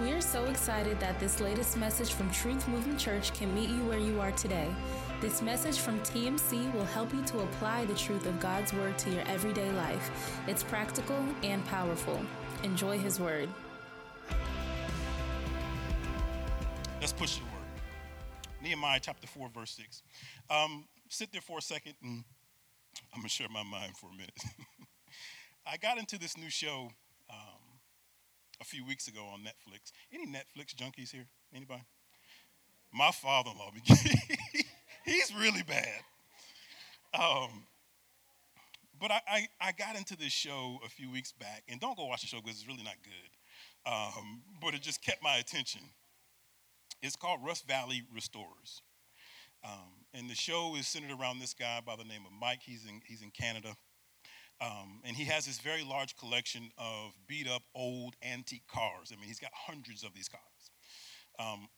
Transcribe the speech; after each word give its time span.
We 0.00 0.12
are 0.12 0.20
so 0.22 0.46
excited 0.46 0.98
that 1.00 1.20
this 1.20 1.40
latest 1.40 1.76
message 1.76 2.14
from 2.14 2.30
Truth 2.30 2.66
Movement 2.68 2.98
Church 2.98 3.34
can 3.34 3.54
meet 3.54 3.68
you 3.68 3.84
where 3.84 3.98
you 3.98 4.18
are 4.18 4.30
today. 4.32 4.74
This 5.20 5.42
message 5.42 5.76
from 5.76 6.00
TMC 6.00 6.72
will 6.72 6.86
help 6.86 7.12
you 7.12 7.22
to 7.24 7.40
apply 7.40 7.84
the 7.84 7.94
truth 7.94 8.24
of 8.24 8.40
God's 8.40 8.72
Word 8.72 8.96
to 8.96 9.10
your 9.10 9.22
everyday 9.28 9.70
life. 9.72 10.40
It's 10.46 10.62
practical 10.62 11.22
and 11.42 11.62
powerful. 11.66 12.18
Enjoy 12.62 12.96
His 12.96 13.20
Word. 13.20 13.50
Let's 16.98 17.12
push 17.12 17.36
the 17.36 17.44
word. 17.44 18.62
Nehemiah 18.62 19.00
chapter 19.02 19.26
4, 19.26 19.50
verse 19.50 19.72
6. 19.72 20.02
Um, 20.48 20.86
sit 21.10 21.30
there 21.30 21.42
for 21.42 21.58
a 21.58 21.62
second 21.62 21.92
and 22.02 22.24
I'm 23.12 23.20
going 23.20 23.24
to 23.24 23.28
share 23.28 23.48
my 23.50 23.64
mind 23.64 23.98
for 23.98 24.08
a 24.08 24.12
minute. 24.12 24.38
I 25.66 25.76
got 25.76 25.98
into 25.98 26.18
this 26.18 26.38
new 26.38 26.48
show 26.48 26.88
a 28.60 28.64
few 28.64 28.84
weeks 28.84 29.08
ago 29.08 29.24
on 29.32 29.40
Netflix. 29.40 29.92
Any 30.12 30.26
Netflix 30.26 30.74
junkies 30.74 31.10
here? 31.10 31.26
Anybody? 31.54 31.82
My 32.92 33.10
father-in-law, 33.10 33.70
he's 35.04 35.34
really 35.34 35.62
bad. 35.62 36.00
Um, 37.14 37.64
but 39.00 39.10
I, 39.10 39.20
I, 39.26 39.48
I, 39.60 39.72
got 39.72 39.96
into 39.96 40.16
this 40.16 40.32
show 40.32 40.78
a 40.84 40.88
few 40.88 41.10
weeks 41.10 41.32
back, 41.32 41.62
and 41.68 41.80
don't 41.80 41.96
go 41.96 42.06
watch 42.06 42.20
the 42.20 42.26
show 42.26 42.40
because 42.40 42.58
it's 42.58 42.68
really 42.68 42.82
not 42.82 42.96
good. 43.02 43.90
Um, 43.90 44.42
but 44.60 44.74
it 44.74 44.82
just 44.82 45.02
kept 45.02 45.22
my 45.22 45.36
attention. 45.36 45.80
It's 47.02 47.16
called 47.16 47.40
Rust 47.44 47.66
Valley 47.66 48.02
Restorers. 48.14 48.82
Um, 49.64 50.04
and 50.14 50.28
the 50.28 50.34
show 50.34 50.74
is 50.76 50.86
centered 50.86 51.18
around 51.18 51.38
this 51.38 51.54
guy 51.54 51.80
by 51.84 51.96
the 51.96 52.04
name 52.04 52.22
of 52.26 52.32
Mike. 52.38 52.60
He's 52.62 52.84
in, 52.86 53.00
he's 53.06 53.22
in 53.22 53.30
Canada. 53.30 53.74
Um, 54.60 55.00
and 55.04 55.16
he 55.16 55.24
has 55.24 55.46
this 55.46 55.58
very 55.58 55.82
large 55.82 56.16
collection 56.16 56.70
of 56.76 57.12
beat 57.26 57.48
up 57.48 57.62
old 57.74 58.14
antique 58.22 58.66
cars. 58.68 59.10
I 59.12 59.16
mean, 59.16 59.26
he's 59.26 59.40
got 59.40 59.52
hundreds 59.54 60.04
of 60.04 60.12
these 60.14 60.28
cars. 60.28 60.70
Um, 61.38 61.68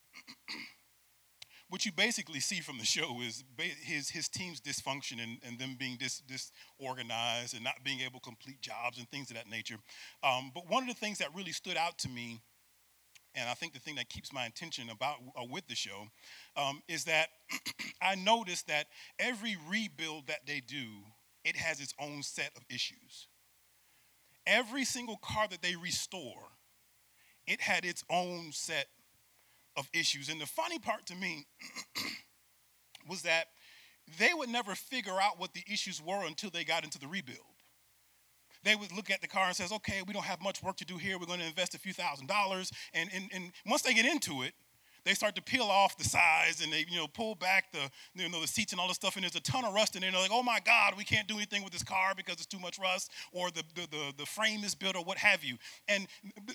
what 1.69 1.85
you 1.85 1.93
basically 1.93 2.41
see 2.41 2.59
from 2.59 2.77
the 2.77 2.85
show 2.85 3.21
is 3.21 3.43
his, 3.81 4.09
his 4.09 4.27
team's 4.27 4.59
dysfunction 4.59 5.23
and, 5.23 5.37
and 5.45 5.57
them 5.57 5.75
being 5.79 5.97
dis, 5.97 6.21
disorganized 6.21 7.55
and 7.55 7.63
not 7.63 7.75
being 7.83 8.01
able 8.01 8.19
to 8.19 8.25
complete 8.25 8.61
jobs 8.61 8.97
and 8.97 9.09
things 9.09 9.29
of 9.29 9.37
that 9.37 9.49
nature. 9.49 9.77
Um, 10.21 10.51
but 10.53 10.69
one 10.69 10.83
of 10.83 10.89
the 10.89 10.95
things 10.95 11.19
that 11.19 11.33
really 11.33 11.53
stood 11.53 11.77
out 11.77 11.97
to 11.99 12.09
me 12.09 12.41
and 13.35 13.49
I 13.49 13.53
think 13.53 13.73
the 13.73 13.79
thing 13.79 13.95
that 13.95 14.09
keeps 14.09 14.31
my 14.31 14.45
attention 14.45 14.89
about 14.89 15.15
uh, 15.35 15.43
with 15.49 15.67
the 15.67 15.75
show 15.75 16.07
um, 16.55 16.81
is 16.87 17.05
that 17.05 17.29
I 18.01 18.15
noticed 18.15 18.67
that 18.67 18.87
every 19.17 19.57
rebuild 19.67 20.27
that 20.27 20.45
they 20.45 20.59
do, 20.59 20.85
it 21.43 21.55
has 21.55 21.79
its 21.79 21.93
own 21.99 22.23
set 22.23 22.51
of 22.55 22.63
issues. 22.69 23.27
Every 24.45 24.83
single 24.83 25.17
car 25.17 25.47
that 25.49 25.61
they 25.61 25.75
restore, 25.75 26.51
it 27.47 27.61
had 27.61 27.85
its 27.85 28.03
own 28.09 28.51
set 28.51 28.87
of 29.75 29.89
issues. 29.93 30.29
And 30.29 30.39
the 30.39 30.45
funny 30.45 30.79
part 30.79 31.05
to 31.07 31.15
me 31.15 31.45
was 33.09 33.21
that 33.23 33.45
they 34.19 34.33
would 34.33 34.49
never 34.49 34.75
figure 34.75 35.19
out 35.21 35.39
what 35.39 35.53
the 35.53 35.63
issues 35.71 36.01
were 36.01 36.25
until 36.25 36.49
they 36.49 36.63
got 36.63 36.83
into 36.83 36.99
the 36.99 37.07
rebuild 37.07 37.53
they 38.63 38.75
would 38.75 38.91
look 38.91 39.11
at 39.11 39.21
the 39.21 39.27
car 39.27 39.47
and 39.47 39.55
says, 39.55 39.71
okay, 39.71 40.01
we 40.07 40.13
don't 40.13 40.23
have 40.23 40.41
much 40.41 40.63
work 40.63 40.77
to 40.77 40.85
do 40.85 40.97
here. 40.97 41.19
We're 41.19 41.25
going 41.25 41.39
to 41.39 41.45
invest 41.45 41.75
a 41.75 41.79
few 41.79 41.93
thousand 41.93 42.27
dollars. 42.27 42.71
And, 42.93 43.09
and, 43.13 43.29
and 43.33 43.51
once 43.65 43.81
they 43.81 43.93
get 43.93 44.05
into 44.05 44.41
it, 44.43 44.53
they 45.05 45.13
start 45.13 45.35
to 45.35 45.41
peel 45.41 45.63
off 45.63 45.97
the 45.97 46.03
sides 46.03 46.63
and 46.63 46.71
they, 46.71 46.85
you 46.89 46.97
know, 46.97 47.07
pull 47.07 47.35
back 47.35 47.71
the, 47.71 47.89
you 48.15 48.29
know, 48.29 48.41
the 48.41 48.47
seats 48.47 48.71
and 48.71 48.79
all 48.79 48.87
the 48.87 48.93
stuff, 48.93 49.15
and 49.15 49.23
there's 49.23 49.35
a 49.35 49.41
ton 49.41 49.65
of 49.65 49.73
rust 49.73 49.95
in 49.95 50.01
there. 50.01 50.07
And 50.07 50.15
they're 50.15 50.23
like, 50.23 50.31
oh 50.33 50.43
my 50.43 50.59
God, 50.63 50.93
we 50.97 51.03
can't 51.03 51.27
do 51.27 51.35
anything 51.35 51.63
with 51.63 51.73
this 51.73 51.83
car 51.83 52.13
because 52.15 52.35
it's 52.35 52.45
too 52.45 52.59
much 52.59 52.79
rust, 52.79 53.11
or 53.31 53.51
the, 53.51 53.63
the, 53.75 53.87
the, 53.89 54.13
the 54.17 54.25
frame 54.25 54.63
is 54.63 54.75
built, 54.75 54.95
or 54.95 55.03
what 55.03 55.17
have 55.17 55.43
you. 55.43 55.57
And 55.87 56.07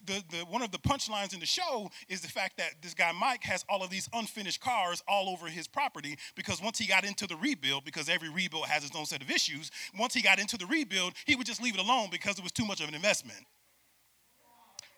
the, 0.07 0.23
the, 0.31 0.39
one 0.49 0.63
of 0.63 0.71
the 0.71 0.79
punchlines 0.79 1.35
in 1.35 1.41
the 1.41 1.47
show 1.47 1.91
is 2.09 2.21
the 2.21 2.29
fact 2.29 2.57
that 2.59 2.75
this 2.83 2.95
guy 2.95 3.13
Mike 3.13 3.43
has 3.45 3.65
all 3.69 3.83
of 3.83 3.91
these 3.91 4.09
unfinished 4.13 4.61
cars 4.61 5.03
all 5.09 5.29
over 5.29 5.47
his 5.47 5.67
property 5.67 6.17
because 6.35 6.63
once 6.63 6.79
he 6.79 6.87
got 6.87 7.05
into 7.05 7.27
the 7.27 7.37
rebuild, 7.37 7.85
because 7.85 8.09
every 8.09 8.29
rebuild 8.29 8.67
has 8.67 8.85
its 8.85 8.97
own 8.97 9.07
set 9.07 9.23
of 9.23 9.31
issues, 9.31 9.71
once 9.99 10.15
he 10.15 10.23
got 10.23 10.39
into 10.39 10.57
the 10.57 10.67
rebuild, 10.67 11.13
he 11.27 11.37
would 11.37 11.47
just 11.47 11.63
leave 11.63 11.75
it 11.75 11.81
alone 11.81 12.09
because 12.11 12.39
it 12.39 12.43
was 12.43 12.53
too 12.53 12.65
much 12.65 12.81
of 12.81 12.89
an 12.89 12.95
investment 12.95 13.45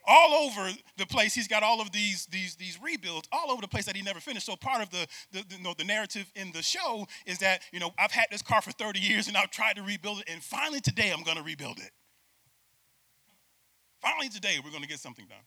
all 0.07 0.33
over 0.47 0.71
the 0.97 1.07
place. 1.07 1.35
He's 1.35 1.49
got 1.49 1.63
all 1.63 1.81
of 1.81 1.93
these, 1.93 2.27
these, 2.27 2.57
these 2.57 2.79
rebuilds 2.83 3.29
all 3.33 3.51
over 3.51 3.61
the 3.61 3.69
place 3.69 3.87
that 3.87 3.97
he 3.97 4.03
never 4.03 4.21
finished. 4.21 4.47
So 4.47 4.57
part 4.57 4.83
of 4.83 4.91
the, 4.91 5.07
the, 5.33 5.45
the, 5.49 5.57
you 5.57 5.63
know, 5.63 5.75
the 5.77 5.85
narrative 5.85 6.31
in 6.35 6.53
the 6.53 6.63
show 6.63 7.07
is 7.27 7.39
that, 7.39 7.63
you 7.73 7.81
know, 7.81 7.93
I've 7.99 8.13
had 8.13 8.27
this 8.31 8.43
car 8.43 8.63
for 8.63 8.73
30 8.73 9.01
years 9.01 9.29
and 9.29 9.37
I've 9.37 9.51
tried 9.51 9.77
to 9.77 9.83
rebuild 9.83 10.21
it, 10.21 10.31
and 10.31 10.43
finally 10.43 10.81
today 10.81 11.13
I'm 11.13 11.23
going 11.23 11.37
to 11.37 11.43
rebuild 11.43 11.79
it. 11.79 11.91
Finally 14.01 14.31
today 14.31 14.59
we're 14.65 14.71
going 14.71 14.83
to 14.83 14.89
get 14.89 15.01
something 15.01 15.27
done. 15.27 15.39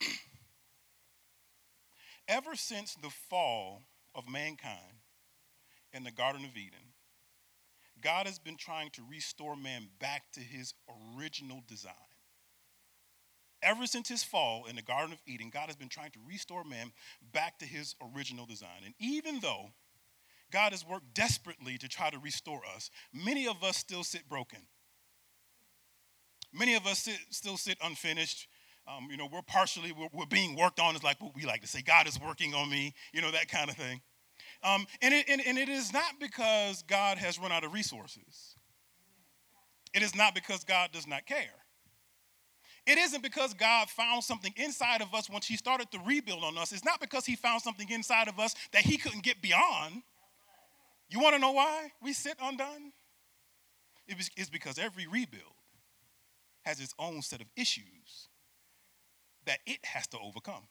Ever 2.28 2.54
since 2.54 2.94
the 2.94 3.10
fall 3.10 3.82
of 4.14 4.28
mankind 4.28 5.00
in 5.92 6.04
the 6.04 6.12
Garden 6.12 6.44
of 6.44 6.56
Eden, 6.56 6.94
God 8.00 8.26
has 8.26 8.38
been 8.38 8.56
trying 8.56 8.90
to 8.90 9.02
restore 9.08 9.56
man 9.56 9.88
back 9.98 10.22
to 10.32 10.40
his 10.40 10.74
original 11.16 11.62
design. 11.66 11.94
Ever 13.62 13.86
since 13.86 14.08
his 14.08 14.24
fall 14.24 14.64
in 14.66 14.76
the 14.76 14.82
Garden 14.82 15.12
of 15.12 15.20
Eden, 15.26 15.50
God 15.52 15.66
has 15.66 15.76
been 15.76 15.88
trying 15.88 16.10
to 16.12 16.18
restore 16.26 16.64
man 16.64 16.92
back 17.32 17.58
to 17.58 17.66
his 17.66 17.94
original 18.14 18.46
design. 18.46 18.82
And 18.84 18.94
even 18.98 19.40
though 19.40 19.70
God 20.50 20.72
has 20.72 20.86
worked 20.86 21.12
desperately 21.14 21.76
to 21.78 21.88
try 21.88 22.10
to 22.10 22.18
restore 22.18 22.62
us, 22.74 22.90
many 23.12 23.46
of 23.46 23.62
us 23.62 23.76
still 23.76 24.02
sit 24.02 24.28
broken. 24.28 24.60
Many 26.52 26.74
of 26.74 26.86
us 26.86 27.00
sit, 27.00 27.18
still 27.30 27.56
sit 27.56 27.78
unfinished. 27.84 28.48
Um, 28.88 29.08
you 29.10 29.16
know, 29.16 29.28
we're 29.30 29.42
partially, 29.42 29.92
we're, 29.92 30.08
we're, 30.12 30.26
being 30.26 30.56
worked 30.56 30.80
on, 30.80 30.96
is 30.96 31.02
like 31.02 31.20
what 31.20 31.34
we 31.36 31.44
like 31.44 31.60
to 31.60 31.68
say 31.68 31.82
God 31.82 32.08
is 32.08 32.18
working 32.20 32.54
on 32.54 32.68
me, 32.68 32.94
you 33.12 33.20
know, 33.20 33.30
that 33.30 33.48
kind 33.48 33.70
of 33.70 33.76
thing. 33.76 34.00
Um, 34.62 34.86
and, 35.00 35.14
it, 35.14 35.26
and, 35.28 35.40
and 35.46 35.58
it 35.58 35.68
is 35.68 35.92
not 35.92 36.18
because 36.18 36.82
God 36.82 37.18
has 37.18 37.38
run 37.38 37.52
out 37.52 37.62
of 37.62 37.72
resources, 37.72 38.56
it 39.94 40.02
is 40.02 40.14
not 40.14 40.34
because 40.34 40.64
God 40.64 40.90
does 40.92 41.06
not 41.06 41.26
care. 41.26 41.60
It 42.86 42.98
isn't 42.98 43.22
because 43.22 43.54
God 43.54 43.88
found 43.88 44.24
something 44.24 44.52
inside 44.56 45.02
of 45.02 45.14
us 45.14 45.28
once 45.28 45.46
He 45.46 45.56
started 45.56 45.90
to 45.92 45.98
rebuild 46.04 46.42
on 46.42 46.58
us. 46.58 46.72
It's 46.72 46.84
not 46.84 47.00
because 47.00 47.26
He 47.26 47.36
found 47.36 47.62
something 47.62 47.88
inside 47.90 48.28
of 48.28 48.38
us 48.38 48.54
that 48.72 48.82
He 48.82 48.96
couldn't 48.96 49.22
get 49.22 49.40
beyond. 49.42 50.02
You 51.08 51.20
want 51.20 51.34
to 51.34 51.40
know 51.40 51.52
why 51.52 51.92
we 52.02 52.12
sit 52.12 52.36
undone? 52.40 52.92
It's 54.08 54.50
because 54.50 54.78
every 54.78 55.06
rebuild 55.06 55.54
has 56.62 56.80
its 56.80 56.94
own 56.98 57.22
set 57.22 57.40
of 57.40 57.46
issues 57.56 58.28
that 59.46 59.58
it 59.66 59.84
has 59.84 60.06
to 60.08 60.18
overcome. 60.18 60.68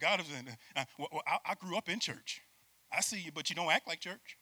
God 0.00 0.20
is 0.20 0.26
in, 0.30 0.48
uh, 0.76 0.84
well, 0.98 1.22
I, 1.26 1.38
I 1.44 1.54
grew 1.54 1.76
up 1.76 1.88
in 1.88 2.00
church. 2.00 2.40
I 2.92 3.00
see 3.00 3.20
you, 3.20 3.32
but 3.32 3.50
you 3.50 3.56
don't 3.56 3.70
act 3.70 3.86
like 3.86 4.00
church. 4.00 4.38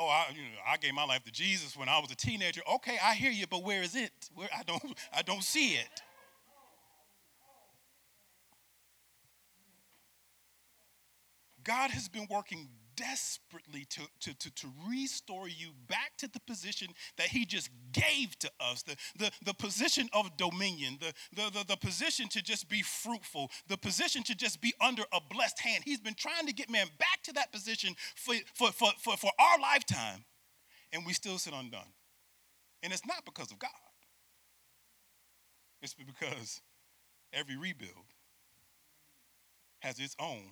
Oh, 0.00 0.08
I, 0.08 0.26
you 0.34 0.42
know, 0.42 0.48
I 0.66 0.78
gave 0.78 0.94
my 0.94 1.04
life 1.04 1.22
to 1.24 1.30
Jesus 1.30 1.76
when 1.76 1.88
I 1.88 1.98
was 1.98 2.10
a 2.10 2.16
teenager. 2.16 2.62
Okay, 2.76 2.98
I 3.04 3.14
hear 3.14 3.30
you, 3.30 3.46
but 3.46 3.62
where 3.62 3.82
is 3.82 3.94
it? 3.94 4.12
Where 4.34 4.48
I 4.56 4.62
don't, 4.62 4.82
I 5.14 5.22
don't 5.22 5.44
see 5.44 5.74
it. 5.74 6.02
God 11.62 11.90
has 11.90 12.08
been 12.08 12.26
working 12.30 12.68
desperately 12.96 13.84
to, 13.90 14.02
to, 14.20 14.34
to, 14.38 14.54
to, 14.54 14.66
restore 14.88 15.48
you 15.48 15.68
back 15.88 16.12
to 16.18 16.28
the 16.28 16.40
position 16.40 16.88
that 17.16 17.28
he 17.28 17.44
just 17.44 17.70
gave 17.92 18.38
to 18.38 18.50
us 18.60 18.82
the, 18.82 18.96
the, 19.18 19.30
the 19.44 19.54
position 19.54 20.08
of 20.12 20.36
dominion, 20.36 20.98
the, 21.00 21.12
the, 21.34 21.50
the, 21.50 21.64
the 21.68 21.76
position 21.76 22.28
to 22.28 22.42
just 22.42 22.68
be 22.68 22.82
fruitful, 22.82 23.50
the 23.68 23.76
position 23.76 24.22
to 24.24 24.34
just 24.34 24.60
be 24.60 24.74
under 24.80 25.02
a 25.12 25.20
blessed 25.30 25.60
hand. 25.60 25.82
He's 25.84 26.00
been 26.00 26.14
trying 26.14 26.46
to 26.46 26.52
get 26.52 26.70
man 26.70 26.86
back 26.98 27.22
to 27.24 27.32
that 27.34 27.52
position 27.52 27.94
for, 28.16 28.34
for, 28.54 28.70
for, 28.72 28.90
for, 28.98 29.16
for 29.16 29.30
our 29.38 29.60
lifetime, 29.60 30.24
and 30.92 31.04
we 31.06 31.12
still 31.12 31.38
sit 31.38 31.52
undone. 31.54 31.92
And 32.82 32.92
it's 32.92 33.06
not 33.06 33.24
because 33.24 33.50
of 33.50 33.58
God, 33.58 33.70
it's 35.82 35.94
because 35.94 36.60
every 37.32 37.56
rebuild 37.56 38.14
has 39.80 39.98
its 39.98 40.14
own 40.20 40.44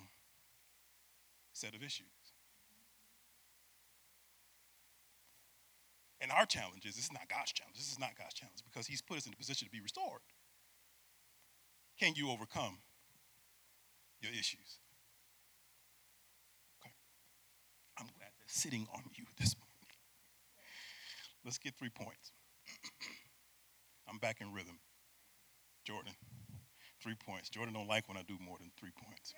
set 1.52 1.74
of 1.74 1.82
issues. 1.82 2.06
And 6.20 6.32
our 6.32 6.46
challenge 6.46 6.84
is 6.84 6.96
this 6.96 7.04
is 7.04 7.12
not 7.12 7.28
God's 7.28 7.52
challenge. 7.52 7.76
This 7.76 7.92
is 7.92 7.98
not 7.98 8.10
God's 8.18 8.34
challenge 8.34 8.62
because 8.64 8.86
He's 8.86 9.02
put 9.02 9.18
us 9.18 9.26
in 9.26 9.32
a 9.32 9.36
position 9.36 9.66
to 9.66 9.70
be 9.70 9.80
restored. 9.80 10.20
Can 11.98 12.14
you 12.16 12.30
overcome 12.30 12.78
your 14.20 14.32
issues? 14.32 14.80
Okay. 16.82 16.92
I'm 17.98 18.06
glad 18.18 18.30
they're 18.38 18.46
sitting 18.48 18.86
on 18.94 19.02
you 19.14 19.24
this 19.38 19.54
morning. 19.56 19.68
Let's 21.44 21.58
get 21.58 21.74
three 21.76 21.90
points. 21.90 22.32
I'm 24.08 24.18
back 24.18 24.40
in 24.40 24.52
rhythm. 24.52 24.78
Jordan, 25.84 26.12
three 27.02 27.14
points. 27.14 27.48
Jordan 27.48 27.74
don't 27.74 27.88
like 27.88 28.08
when 28.08 28.18
I 28.18 28.22
do 28.22 28.36
more 28.44 28.56
than 28.58 28.70
three 28.78 28.90
points. 29.02 29.32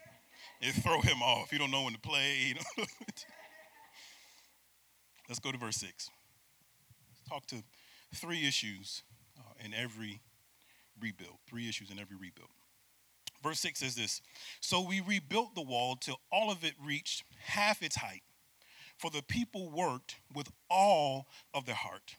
It 0.61 0.73
throw 0.83 1.01
him 1.01 1.23
off. 1.23 1.51
He 1.51 1.59
don't 1.59 1.71
know 1.71 1.85
when 1.85 1.93
to 1.93 2.01
play. 2.01 2.55
Let's 5.29 5.39
go 5.39 5.53
to 5.53 5.59
verse 5.59 5.77
six. 5.77 6.11
Talk 7.31 7.47
to 7.47 7.63
three 8.15 8.47
issues 8.47 9.03
uh, 9.39 9.65
in 9.65 9.73
every 9.73 10.21
rebuild. 11.01 11.39
Three 11.49 11.69
issues 11.69 11.91
in 11.91 11.99
every 11.99 12.17
rebuild. 12.17 12.51
Verse 13.43 13.61
6 13.61 13.81
says 13.81 13.95
this 13.95 14.21
So 14.61 14.81
we 14.87 15.01
rebuilt 15.01 15.55
the 15.55 15.63
wall 15.63 15.97
till 15.97 16.21
all 16.33 16.51
of 16.51 16.65
it 16.65 16.75
reached 16.85 17.25
half 17.45 17.83
its 17.83 17.97
height, 17.97 18.23
for 18.99 19.11
the 19.11 19.23
people 19.23 19.71
worked 19.71 20.17
with 20.35 20.51
all 20.69 21.27
of 21.55 21.67
their 21.67 21.75
heart. 21.75 22.17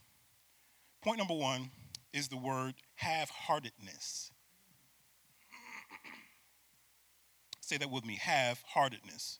Point 1.03 1.17
number 1.17 1.33
one 1.33 1.71
is 2.13 2.27
the 2.27 2.37
word 2.37 2.75
half 2.95 3.29
heartedness. 3.29 4.31
Say 7.59 7.77
that 7.77 7.89
with 7.89 8.05
me 8.05 8.17
half 8.21 8.63
heartedness. 8.63 9.39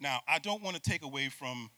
Now, 0.00 0.20
I 0.26 0.38
don't 0.38 0.62
want 0.62 0.74
to 0.76 0.82
take 0.82 1.04
away 1.04 1.28
from 1.28 1.70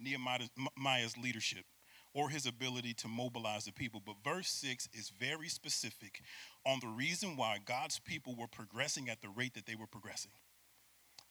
Nehemiah's 0.00 1.16
leadership 1.16 1.64
or 2.12 2.28
his 2.28 2.46
ability 2.46 2.94
to 2.94 3.08
mobilize 3.08 3.64
the 3.64 3.72
people. 3.72 4.02
But 4.04 4.16
verse 4.24 4.48
6 4.48 4.88
is 4.92 5.10
very 5.10 5.48
specific 5.48 6.22
on 6.66 6.80
the 6.80 6.88
reason 6.88 7.36
why 7.36 7.58
God's 7.64 7.98
people 7.98 8.34
were 8.34 8.48
progressing 8.48 9.08
at 9.08 9.22
the 9.22 9.28
rate 9.28 9.54
that 9.54 9.66
they 9.66 9.74
were 9.76 9.86
progressing. 9.86 10.32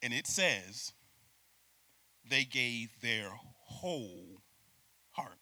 And 0.01 0.13
it 0.13 0.27
says, 0.27 0.93
they 2.29 2.43
gave 2.43 2.89
their 3.01 3.31
whole 3.65 4.41
heart. 5.11 5.39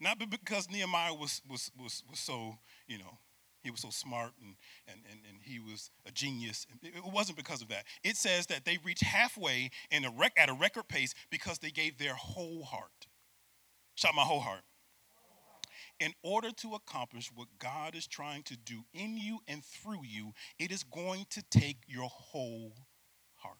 Not 0.00 0.18
because 0.30 0.70
Nehemiah 0.70 1.14
was, 1.14 1.42
was, 1.48 1.70
was, 1.78 2.02
was 2.08 2.18
so, 2.18 2.56
you 2.86 2.98
know, 2.98 3.18
he 3.62 3.70
was 3.70 3.80
so 3.80 3.90
smart 3.90 4.32
and, 4.42 4.56
and, 4.88 5.00
and, 5.10 5.20
and 5.28 5.38
he 5.42 5.58
was 5.58 5.90
a 6.06 6.10
genius. 6.10 6.66
It 6.82 7.04
wasn't 7.04 7.36
because 7.38 7.62
of 7.62 7.68
that. 7.68 7.84
It 8.02 8.16
says 8.16 8.46
that 8.46 8.64
they 8.64 8.78
reached 8.84 9.04
halfway 9.04 9.70
in 9.90 10.04
a 10.04 10.10
rec- 10.10 10.32
at 10.36 10.48
a 10.48 10.54
record 10.54 10.88
pace 10.88 11.14
because 11.30 11.58
they 11.58 11.70
gave 11.70 11.98
their 11.98 12.14
whole 12.14 12.64
heart. 12.64 13.06
Shout 13.94 14.14
my 14.14 14.22
whole 14.22 14.40
heart. 14.40 14.62
In 15.98 16.14
order 16.22 16.50
to 16.50 16.74
accomplish 16.74 17.30
what 17.34 17.48
God 17.58 17.94
is 17.94 18.06
trying 18.06 18.42
to 18.44 18.56
do 18.56 18.84
in 18.94 19.18
you 19.18 19.40
and 19.46 19.62
through 19.62 20.04
you, 20.04 20.32
it 20.58 20.72
is 20.72 20.82
going 20.82 21.26
to 21.30 21.42
take 21.50 21.76
your 21.86 22.08
whole 22.08 22.72
heart. 23.34 23.58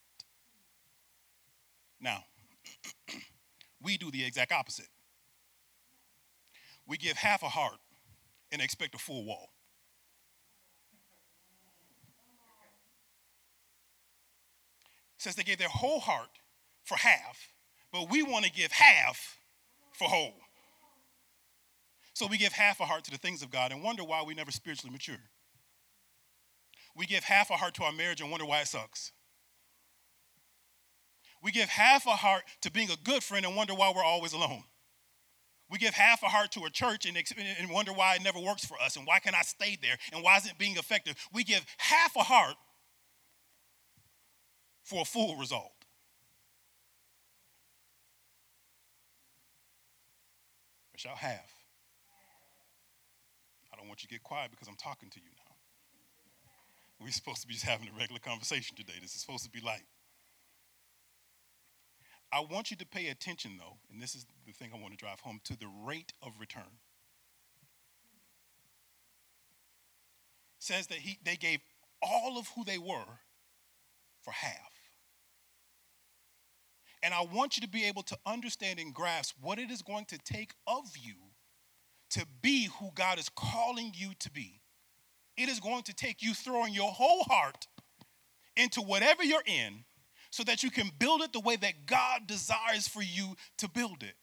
Now, 2.00 2.24
we 3.82 3.98
do 3.98 4.10
the 4.10 4.24
exact 4.24 4.52
opposite. 4.52 4.88
We 6.86 6.96
give 6.96 7.18
half 7.18 7.42
a 7.42 7.48
heart 7.48 7.78
and 8.50 8.62
expect 8.62 8.94
a 8.94 8.98
full 8.98 9.24
wall. 9.24 9.50
Says 15.20 15.34
they 15.34 15.42
gave 15.42 15.58
their 15.58 15.68
whole 15.68 16.00
heart 16.00 16.30
for 16.84 16.96
half, 16.96 17.52
but 17.92 18.10
we 18.10 18.22
want 18.22 18.44
to 18.44 18.50
give 18.50 18.72
half 18.72 19.38
for 19.92 20.08
whole. 20.08 20.34
So 22.14 22.26
we 22.26 22.38
give 22.38 22.52
half 22.52 22.80
a 22.80 22.84
heart 22.84 23.04
to 23.04 23.10
the 23.10 23.18
things 23.18 23.42
of 23.42 23.50
God 23.50 23.70
and 23.72 23.82
wonder 23.82 24.02
why 24.02 24.22
we 24.22 24.34
never 24.34 24.50
spiritually 24.50 24.92
mature. 24.92 25.20
We 26.96 27.06
give 27.06 27.24
half 27.24 27.50
a 27.50 27.54
heart 27.54 27.74
to 27.74 27.84
our 27.84 27.92
marriage 27.92 28.20
and 28.20 28.30
wonder 28.30 28.46
why 28.46 28.60
it 28.60 28.68
sucks. 28.68 29.12
We 31.42 31.52
give 31.52 31.68
half 31.68 32.06
a 32.06 32.10
heart 32.10 32.42
to 32.62 32.70
being 32.70 32.90
a 32.90 32.96
good 33.04 33.22
friend 33.22 33.46
and 33.46 33.56
wonder 33.56 33.74
why 33.74 33.92
we're 33.94 34.04
always 34.04 34.32
alone. 34.32 34.64
We 35.70 35.78
give 35.78 35.94
half 35.94 36.22
a 36.22 36.26
heart 36.26 36.50
to 36.52 36.64
a 36.64 36.70
church 36.70 37.06
and, 37.06 37.16
and 37.58 37.70
wonder 37.70 37.92
why 37.92 38.16
it 38.16 38.24
never 38.24 38.40
works 38.40 38.64
for 38.64 38.76
us 38.82 38.96
and 38.96 39.06
why 39.06 39.20
can 39.20 39.34
I 39.34 39.42
stay 39.42 39.78
there 39.80 39.96
and 40.12 40.22
why 40.22 40.36
isn't 40.36 40.50
it 40.50 40.58
being 40.58 40.76
effective. 40.76 41.14
We 41.32 41.44
give 41.44 41.64
half 41.78 42.16
a 42.16 42.22
heart 42.22 42.56
for 44.90 45.02
a 45.02 45.04
full 45.04 45.36
result. 45.36 45.70
But 50.90 51.04
y'all 51.04 51.14
have. 51.14 51.48
I 53.72 53.76
don't 53.76 53.86
want 53.86 54.02
you 54.02 54.08
to 54.08 54.14
get 54.14 54.24
quiet 54.24 54.50
because 54.50 54.66
I'm 54.66 54.74
talking 54.74 55.08
to 55.10 55.20
you 55.20 55.30
now. 55.36 55.54
We're 57.00 57.12
supposed 57.12 57.40
to 57.42 57.46
be 57.46 57.54
just 57.54 57.64
having 57.64 57.88
a 57.88 57.96
regular 57.96 58.18
conversation 58.18 58.76
today. 58.76 58.94
This 59.00 59.14
is 59.14 59.20
supposed 59.20 59.44
to 59.44 59.50
be 59.50 59.60
light. 59.60 59.86
I 62.32 62.40
want 62.40 62.72
you 62.72 62.76
to 62.78 62.86
pay 62.86 63.08
attention, 63.08 63.52
though, 63.58 63.76
and 63.92 64.02
this 64.02 64.16
is 64.16 64.26
the 64.44 64.52
thing 64.52 64.70
I 64.74 64.80
want 64.80 64.92
to 64.92 64.98
drive 64.98 65.20
home 65.20 65.40
to 65.44 65.56
the 65.56 65.68
rate 65.86 66.12
of 66.20 66.32
return. 66.40 66.78
Says 70.58 70.88
that 70.88 70.98
he, 70.98 71.18
they 71.24 71.36
gave 71.36 71.60
all 72.02 72.38
of 72.38 72.48
who 72.56 72.64
they 72.64 72.78
were 72.78 73.18
for 74.22 74.32
half. 74.32 74.69
And 77.02 77.14
I 77.14 77.22
want 77.22 77.56
you 77.56 77.62
to 77.62 77.68
be 77.68 77.84
able 77.84 78.02
to 78.04 78.18
understand 78.26 78.78
and 78.78 78.94
grasp 78.94 79.36
what 79.40 79.58
it 79.58 79.70
is 79.70 79.82
going 79.82 80.04
to 80.06 80.18
take 80.18 80.52
of 80.66 80.84
you 81.00 81.14
to 82.10 82.26
be 82.42 82.68
who 82.78 82.90
God 82.94 83.18
is 83.18 83.28
calling 83.28 83.92
you 83.94 84.12
to 84.18 84.30
be. 84.30 84.60
It 85.36 85.48
is 85.48 85.60
going 85.60 85.82
to 85.84 85.94
take 85.94 86.22
you 86.22 86.34
throwing 86.34 86.74
your 86.74 86.90
whole 86.90 87.24
heart 87.24 87.66
into 88.56 88.82
whatever 88.82 89.24
you're 89.24 89.42
in 89.46 89.84
so 90.30 90.44
that 90.44 90.62
you 90.62 90.70
can 90.70 90.90
build 90.98 91.22
it 91.22 91.32
the 91.32 91.40
way 91.40 91.56
that 91.56 91.86
God 91.86 92.26
desires 92.26 92.86
for 92.86 93.02
you 93.02 93.36
to 93.58 93.68
build 93.68 94.02
it. 94.02 94.14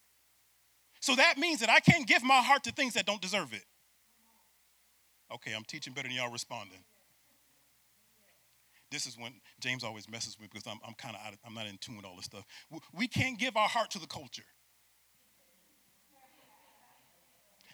So 1.00 1.16
that 1.16 1.38
means 1.38 1.60
that 1.62 1.70
I 1.70 1.80
can't 1.80 2.08
give 2.08 2.24
my 2.24 2.42
heart 2.42 2.64
to 2.66 2.72
things 2.72 2.94
that 2.94 3.06
don't 3.06 3.22
deserve 3.22 3.54
it. 3.54 3.64
Okay, 5.34 5.54
I'm 5.54 5.64
teaching 5.64 5.94
better 5.94 6.08
than 6.08 6.18
y'all 6.18 6.32
responding 6.32 6.84
this 8.92 9.06
is 9.06 9.18
when 9.18 9.34
James 9.60 9.84
always 9.84 10.10
messes 10.10 10.36
with 10.38 10.44
me 10.44 10.50
because 10.54 10.68
I'm, 10.68 10.80
I'm 10.88 10.94
kind 10.94 11.16
of 11.16 11.38
I'm 11.46 11.54
not 11.54 11.68
in 11.68 11.78
tune 11.78 11.98
with 11.98 12.06
all 12.06 12.16
this 12.16 12.26
stuff. 12.26 12.46
We 12.94 13.08
can't 13.08 13.38
give 13.38 13.58
our 13.58 13.68
heart 13.68 13.92
to 13.92 14.00
the 14.00 14.08
culture. 14.08 14.44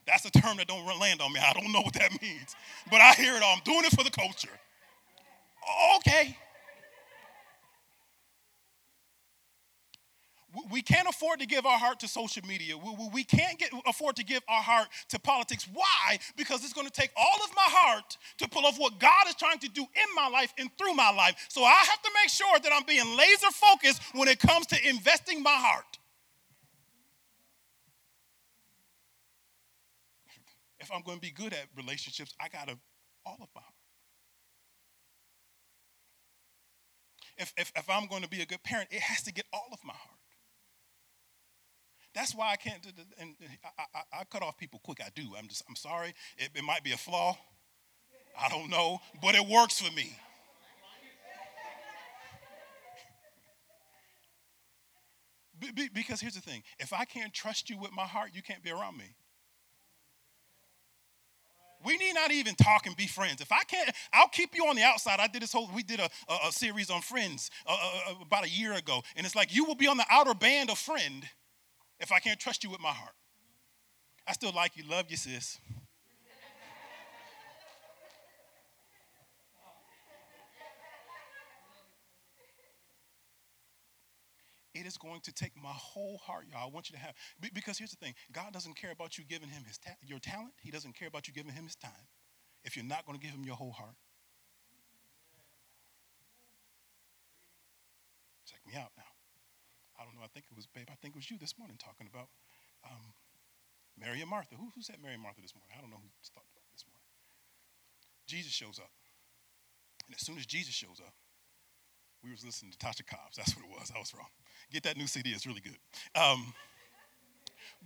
That's 0.06 0.26
a 0.26 0.32
term 0.32 0.58
that 0.58 0.68
don't 0.68 0.86
land 1.00 1.22
on 1.22 1.32
me. 1.32 1.40
I 1.40 1.54
don't 1.54 1.72
know 1.72 1.82
what 1.82 1.94
that 1.94 2.12
means, 2.22 2.56
but 2.92 3.02
I 3.02 3.14
hear 3.14 3.36
it 3.36 3.44
all. 3.44 3.54
I'm 3.56 3.62
doing 3.64 3.86
it 3.86 3.92
for 3.92 4.04
the 4.04 4.12
culture. 4.12 4.50
Okay. 5.98 6.38
We 10.72 10.84
can't 10.84 11.08
afford 11.08 11.40
to 11.40 11.48
give 11.48 11.66
our 11.66 11.80
heart 11.80 12.00
to 12.02 12.08
social 12.08 12.46
media. 12.48 12.76
We 13.12 13.24
can't 13.24 13.58
get, 13.58 13.72
afford 13.88 14.16
to 14.18 14.24
give 14.24 14.44
our 14.48 14.62
heart 14.62 14.88
to 15.10 15.20
politics. 15.20 15.68
Why? 15.74 16.20
Because 16.38 16.64
it's 16.64 16.74
going 16.74 16.86
to 16.86 16.94
take 16.94 17.12
all 17.18 17.44
of 17.44 17.56
my 17.56 17.66
heart 17.66 18.18
to 18.38 18.48
pull 18.48 18.66
off 18.66 18.78
what 18.78 19.00
God 19.00 19.28
is 19.28 19.36
trying 19.36 19.58
to 19.60 19.70
do 19.70 19.82
in 19.82 20.16
my 20.16 20.28
life 20.28 20.54
and 20.60 20.70
through 20.78 20.94
my 20.94 21.12
life. 21.12 21.48
So 21.50 21.64
I 21.64 21.72
have 21.74 22.02
to 22.04 22.12
make 22.22 22.30
sure 22.30 22.60
that 22.60 22.72
I'm 22.72 22.84
being 22.84 23.18
laser 23.18 23.50
focused 23.52 24.04
when 24.14 24.28
it 24.28 24.40
comes 24.40 24.68
to 24.68 24.88
investing 24.88 25.42
my 25.42 25.56
heart. 25.56 25.98
If 30.80 30.92
I'm 30.92 31.02
going 31.02 31.18
to 31.18 31.22
be 31.22 31.32
good 31.32 31.54
at 31.54 31.66
relationships, 31.76 32.34
I 32.40 32.50
got 32.50 32.68
to 32.68 32.78
all 33.26 33.38
of 33.42 33.48
my 33.56 33.62
heart. 33.62 33.74
If, 37.38 37.54
if, 37.58 37.72
if 37.76 37.90
I'm 37.90 38.06
going 38.08 38.22
to 38.22 38.30
be 38.30 38.42
a 38.42 38.46
good 38.46 38.62
parent, 38.64 38.90
it 38.92 39.02
has 39.02 39.24
to 39.24 39.34
get 39.34 39.46
all 39.52 39.70
of 39.72 39.80
my 39.84 39.94
heart. 39.94 40.20
That's 42.14 42.36
why 42.36 42.52
I 42.52 42.56
can't 42.56 42.82
do 42.82 42.90
the, 42.96 43.04
and 43.22 43.36
I, 43.64 43.84
I, 43.96 44.20
I, 44.22 44.24
cut 44.26 44.44
off 44.44 44.58
people 44.58 44.80
quick. 44.84 45.00
I 45.04 45.10
do. 45.16 45.34
I'm 45.38 45.48
just, 45.48 45.64
I'm 45.68 45.76
sorry. 45.76 46.14
It, 46.38 46.50
it 46.54 46.64
might 46.64 46.84
be 46.84 46.92
a 46.92 46.98
flaw. 46.98 47.38
I 48.40 48.50
don't 48.50 48.70
know, 48.70 49.00
but 49.22 49.36
it 49.36 49.46
works 49.48 49.82
for 49.82 49.92
me. 49.94 50.16
because 55.94 56.20
here's 56.20 56.36
the 56.36 56.42
thing 56.42 56.62
if 56.80 56.94
I 56.94 57.06
can't 57.06 57.34
trust 57.34 57.70
you 57.70 57.78
with 57.78 57.92
my 57.94 58.04
heart, 58.04 58.32
you 58.34 58.42
can't 58.42 58.64
be 58.64 58.72
around 58.72 58.98
me. 58.98 59.16
We 61.86 61.98
need 61.98 62.14
not 62.14 62.32
even 62.32 62.56
talk 62.56 62.86
and 62.86 62.96
be 62.96 63.08
friends. 63.08 63.42
If 63.42 63.52
I 63.52 63.64
can't, 63.66 63.90
I'll 64.14 64.30
keep 64.30 64.56
you 64.56 64.68
on 64.68 64.78
the 64.78 64.84
outside. 64.84 65.20
I 65.20 65.28
did 65.28 65.42
this 65.42 65.52
whole, 65.52 65.70
we 65.74 65.84
did 65.84 66.00
a, 66.00 66.10
a, 66.30 66.48
a 66.48 66.52
series 66.52 66.90
on 66.90 67.02
friends 67.02 67.52
uh, 67.68 67.74
uh, 67.74 68.12
uh 68.12 68.16
about 68.22 68.46
a 68.46 68.50
year 68.50 68.74
ago. 68.74 69.04
And 69.18 69.26
it's 69.26 69.36
like 69.36 69.54
you 69.54 69.66
will 69.66 69.76
be 69.76 69.88
on 69.88 69.98
the 69.98 70.06
outer 70.10 70.34
band 70.34 70.70
of 70.70 70.78
friend 70.78 71.28
if 72.00 72.12
I 72.12 72.20
can't 72.20 72.40
trust 72.40 72.64
you 72.64 72.70
with 72.70 72.82
my 72.82 72.90
heart. 72.90 73.14
I 74.28 74.34
still 74.34 74.52
like 74.54 74.78
you, 74.78 74.84
love 74.90 75.06
you, 75.10 75.18
sis. 75.18 75.60
It 84.74 84.88
is 84.88 84.98
going 84.98 85.22
to 85.22 85.32
take 85.32 85.52
my 85.56 85.72
whole 85.72 86.18
heart, 86.18 86.46
y'all. 86.52 86.68
I 86.68 86.74
want 86.74 86.90
you 86.90 86.96
to 86.96 87.02
have, 87.02 87.14
because 87.54 87.78
here's 87.78 87.92
the 87.92 87.98
thing 87.98 88.16
God 88.32 88.54
doesn't 88.54 88.76
care 88.76 88.92
about 88.92 89.18
you 89.18 89.24
giving 89.24 89.48
him 89.50 89.64
his 89.68 89.78
ta- 89.78 89.92
your 90.02 90.20
talent, 90.20 90.54
He 90.62 90.72
doesn't 90.72 90.98
care 90.98 91.08
about 91.08 91.28
you 91.28 91.34
giving 91.34 91.52
him 91.54 91.66
his 91.66 91.76
time 91.76 91.92
if 92.64 92.76
you're 92.76 92.86
not 92.86 93.06
going 93.06 93.18
to 93.18 93.24
give 93.24 93.36
him 93.36 93.44
your 93.46 93.56
whole 93.56 93.72
heart. 93.72 93.96
Check 98.46 98.60
me 98.66 98.74
out 98.80 98.92
now. 98.98 99.03
I 100.04 100.06
don't 100.06 100.20
know, 100.20 100.28
I 100.28 100.32
think 100.36 100.52
it 100.52 100.56
was, 100.60 100.68
babe, 100.68 100.92
I 100.92 101.00
think 101.00 101.16
it 101.16 101.20
was 101.24 101.32
you 101.32 101.40
this 101.40 101.56
morning 101.58 101.80
talking 101.80 102.12
about 102.12 102.28
um, 102.84 103.16
Mary 103.96 104.20
and 104.20 104.30
Martha. 104.30 104.60
Who, 104.60 104.68
who 104.76 104.84
said 104.84 105.00
Mary 105.00 105.16
and 105.16 105.24
Martha 105.24 105.40
this 105.40 105.56
morning? 105.56 105.72
I 105.72 105.80
don't 105.80 105.90
know 105.96 106.04
who 106.04 106.12
talked 106.28 106.52
about 106.52 106.68
this 106.76 106.84
morning. 106.84 107.08
Jesus 108.28 108.52
shows 108.52 108.80
up. 108.84 108.92
And 110.08 110.16
as 110.16 110.22
soon 110.28 110.36
as 110.38 110.46
Jesus 110.46 110.76
shows 110.76 111.00
up, 111.00 111.16
We 112.24 112.32
was 112.32 112.46
listening 112.46 112.72
to 112.72 112.78
Tasha 112.78 113.06
Cobbs. 113.06 113.36
That's 113.38 113.56
what 113.56 113.66
it 113.66 113.72
was. 113.72 113.92
I 113.96 114.00
was 114.00 114.14
wrong. 114.14 114.28
Get 114.72 114.84
that 114.84 114.98
new 114.98 115.08
CD. 115.08 115.32
It's 115.32 115.46
really 115.46 115.62
good. 115.62 115.78
Um, 116.20 116.54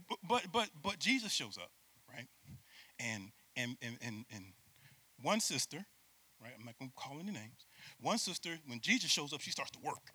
but, 0.09 0.19
but 0.27 0.43
but 0.53 0.69
but 0.83 0.99
Jesus 0.99 1.31
shows 1.33 1.57
up, 1.57 1.71
right? 2.13 2.27
And 2.99 3.31
and 3.55 3.77
and 3.81 3.97
and, 4.01 4.25
and 4.31 4.45
one 5.23 5.39
sister, 5.39 5.85
right? 6.41 6.53
I'm 6.57 6.65
not 6.65 6.77
going 6.79 6.91
to 6.91 6.95
call 6.95 7.19
any 7.19 7.31
names. 7.31 7.65
One 7.99 8.19
sister, 8.19 8.57
when 8.67 8.79
Jesus 8.79 9.09
shows 9.09 9.33
up, 9.33 9.41
she 9.41 9.51
starts 9.51 9.71
to 9.71 9.79
work. 9.83 10.11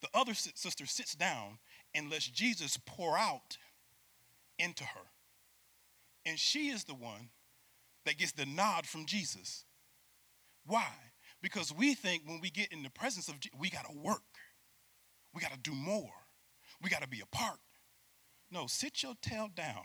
The 0.00 0.08
other 0.14 0.34
sister 0.34 0.86
sits 0.86 1.14
down 1.14 1.58
and 1.94 2.10
lets 2.10 2.28
Jesus 2.28 2.78
pour 2.86 3.18
out 3.18 3.56
into 4.58 4.84
her. 4.84 5.00
And 6.24 6.38
she 6.38 6.68
is 6.68 6.84
the 6.84 6.94
one 6.94 7.30
that 8.04 8.18
gets 8.18 8.32
the 8.32 8.46
nod 8.46 8.86
from 8.86 9.06
Jesus. 9.06 9.64
Why? 10.66 10.88
Because 11.42 11.72
we 11.72 11.94
think 11.94 12.22
when 12.26 12.40
we 12.40 12.50
get 12.50 12.72
in 12.72 12.82
the 12.82 12.90
presence 12.90 13.28
of 13.28 13.40
Jesus, 13.40 13.58
we 13.58 13.70
got 13.70 13.86
to 13.86 13.96
work. 13.96 14.22
We 15.34 15.40
got 15.40 15.52
to 15.52 15.58
do 15.58 15.74
more. 15.74 16.12
We 16.82 16.90
got 16.90 17.02
to 17.02 17.08
be 17.08 17.20
a 17.20 17.36
part. 17.36 17.58
No, 18.50 18.66
sit 18.66 19.02
your 19.02 19.14
tail 19.20 19.48
down 19.54 19.82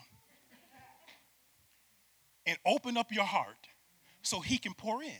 and 2.46 2.58
open 2.66 2.98
up 2.98 3.12
your 3.12 3.26
heart 3.26 3.68
so 4.22 4.40
he 4.40 4.58
can 4.58 4.74
pour 4.74 5.04
in. 5.04 5.12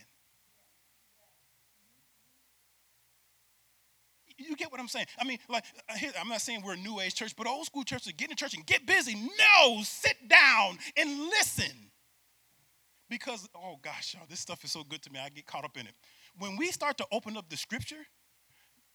You 4.38 4.56
get 4.56 4.72
what 4.72 4.80
I'm 4.80 4.88
saying? 4.88 5.06
I 5.20 5.24
mean, 5.26 5.40
like, 5.50 5.66
uh, 5.90 6.08
I'm 6.20 6.28
not 6.28 6.42
saying 6.42 6.62
we're 6.64 6.74
a 6.74 6.78
new 6.78 7.00
age 7.00 7.16
church, 7.16 7.36
but 7.36 7.48
old 7.48 7.66
school 7.66 7.84
churches 7.84 8.12
get 8.14 8.30
in 8.30 8.36
church 8.36 8.54
and 8.54 8.66
get 8.66 8.86
busy. 8.86 9.16
No, 9.16 9.82
sit 9.84 10.16
down 10.28 10.78
and 10.98 11.20
listen. 11.20 11.92
Because, 13.10 13.48
oh 13.56 13.78
gosh, 13.82 14.16
y'all, 14.16 14.24
this 14.28 14.40
stuff 14.40 14.64
is 14.64 14.72
so 14.72 14.84
good 14.84 15.02
to 15.04 15.12
me. 15.12 15.20
I 15.20 15.30
get 15.30 15.46
caught 15.46 15.66
up 15.66 15.78
in 15.78 15.86
it. 15.86 15.94
When 16.40 16.58
we 16.58 16.72
start 16.72 16.98
to 16.98 17.06
open 17.12 17.38
up 17.38 17.50
the 17.50 17.58
scripture, 17.58 18.08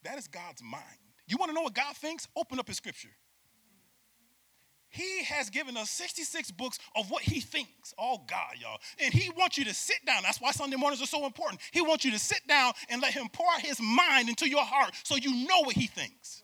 that 0.02 0.18
is 0.18 0.26
God's 0.26 0.62
mind. 0.62 0.82
You 1.26 1.36
want 1.36 1.50
to 1.50 1.54
know 1.54 1.62
what 1.62 1.74
God 1.74 1.96
thinks? 1.96 2.26
Open 2.34 2.58
up 2.58 2.66
his 2.66 2.78
scripture. 2.78 3.10
He 4.90 5.22
has 5.24 5.50
given 5.50 5.76
us 5.76 5.90
66 5.90 6.50
books 6.52 6.78
of 6.96 7.10
what 7.10 7.22
he 7.22 7.40
thinks. 7.40 7.92
Oh, 7.98 8.22
God, 8.26 8.54
y'all. 8.58 8.78
And 8.98 9.12
he 9.12 9.30
wants 9.30 9.58
you 9.58 9.64
to 9.66 9.74
sit 9.74 9.98
down. 10.06 10.22
That's 10.22 10.40
why 10.40 10.50
Sunday 10.52 10.76
mornings 10.76 11.02
are 11.02 11.06
so 11.06 11.26
important. 11.26 11.60
He 11.72 11.82
wants 11.82 12.04
you 12.04 12.10
to 12.12 12.18
sit 12.18 12.40
down 12.48 12.72
and 12.88 13.02
let 13.02 13.12
him 13.12 13.28
pour 13.32 13.46
his 13.58 13.80
mind 13.80 14.28
into 14.28 14.48
your 14.48 14.64
heart 14.64 14.92
so 15.04 15.16
you 15.16 15.46
know 15.46 15.60
what 15.60 15.74
he 15.74 15.86
thinks. 15.86 16.42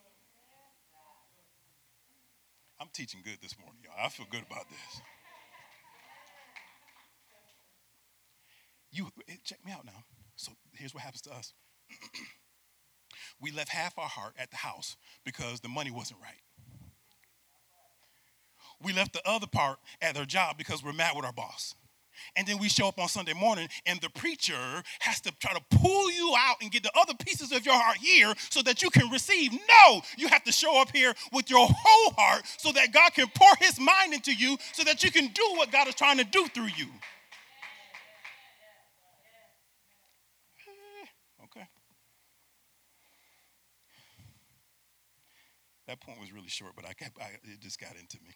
I'm 2.80 2.88
teaching 2.92 3.20
good 3.24 3.38
this 3.40 3.56
morning, 3.58 3.80
y'all. 3.82 3.94
I 3.98 4.08
feel 4.10 4.26
good 4.30 4.42
about 4.42 4.68
this. 4.68 5.00
You 8.90 9.08
eh, 9.28 9.36
check 9.42 9.64
me 9.64 9.72
out 9.72 9.86
now. 9.86 10.04
So 10.36 10.52
here's 10.72 10.92
what 10.92 11.02
happens 11.02 11.22
to 11.22 11.32
us. 11.32 11.54
we 13.40 13.52
left 13.52 13.70
half 13.70 13.98
our 13.98 14.08
heart 14.08 14.34
at 14.38 14.50
the 14.50 14.56
house 14.56 14.96
because 15.24 15.60
the 15.60 15.68
money 15.68 15.90
wasn't 15.90 16.20
right 16.20 16.42
we 18.84 18.92
left 18.92 19.12
the 19.12 19.26
other 19.28 19.46
part 19.46 19.78
at 20.02 20.14
their 20.14 20.24
job 20.26 20.58
because 20.58 20.84
we're 20.84 20.92
mad 20.92 21.16
with 21.16 21.24
our 21.24 21.32
boss. 21.32 21.74
And 22.36 22.46
then 22.46 22.58
we 22.58 22.68
show 22.68 22.88
up 22.88 22.98
on 22.98 23.08
Sunday 23.08 23.32
morning, 23.32 23.68
and 23.86 24.00
the 24.00 24.10
preacher 24.10 24.82
has 25.00 25.20
to 25.22 25.32
try 25.40 25.52
to 25.52 25.60
pull 25.78 26.10
you 26.10 26.34
out 26.38 26.56
and 26.60 26.70
get 26.70 26.82
the 26.82 26.92
other 26.98 27.14
pieces 27.14 27.52
of 27.52 27.64
your 27.64 27.74
heart 27.74 27.96
here 27.98 28.32
so 28.50 28.62
that 28.62 28.82
you 28.82 28.90
can 28.90 29.10
receive. 29.10 29.52
No, 29.52 30.02
you 30.16 30.28
have 30.28 30.44
to 30.44 30.52
show 30.52 30.80
up 30.80 30.90
here 30.94 31.14
with 31.32 31.50
your 31.50 31.66
whole 31.68 32.12
heart 32.16 32.42
so 32.56 32.72
that 32.72 32.92
God 32.92 33.12
can 33.14 33.26
pour 33.34 33.50
his 33.60 33.78
mind 33.78 34.14
into 34.14 34.32
you 34.32 34.56
so 34.72 34.84
that 34.84 35.02
you 35.02 35.10
can 35.10 35.28
do 35.28 35.44
what 35.56 35.70
God 35.70 35.88
is 35.88 35.94
trying 35.94 36.18
to 36.18 36.24
do 36.24 36.46
through 36.48 36.70
you. 36.76 36.86
Okay. 41.44 41.66
That 45.86 46.00
point 46.00 46.18
was 46.18 46.32
really 46.32 46.48
short, 46.48 46.72
but 46.74 46.86
I 46.86 46.94
kept, 46.94 47.20
I, 47.20 47.30
it 47.44 47.60
just 47.60 47.78
got 47.78 47.96
into 47.96 48.16
me. 48.24 48.34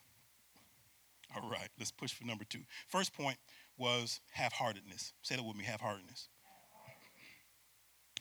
All 1.34 1.48
right, 1.48 1.68
let's 1.78 1.90
push 1.90 2.12
for 2.12 2.24
number 2.24 2.44
two. 2.44 2.60
First 2.88 3.12
point 3.12 3.36
was 3.76 4.20
half 4.32 4.52
heartedness. 4.52 5.12
Say 5.22 5.36
that 5.36 5.42
with 5.42 5.56
me 5.56 5.64
half 5.64 5.80
heartedness. 5.80 6.28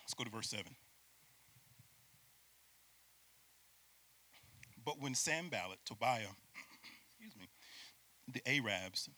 Let's 0.01 0.13
go 0.13 0.23
to 0.23 0.29
verse 0.29 0.49
7. 0.49 0.65
But 4.85 5.01
when 5.01 5.15
Sanballat, 5.15 5.79
Tobiah, 5.85 6.27
excuse 7.09 7.35
me, 7.35 7.49
the 8.31 8.41
Arabs, 8.47 9.09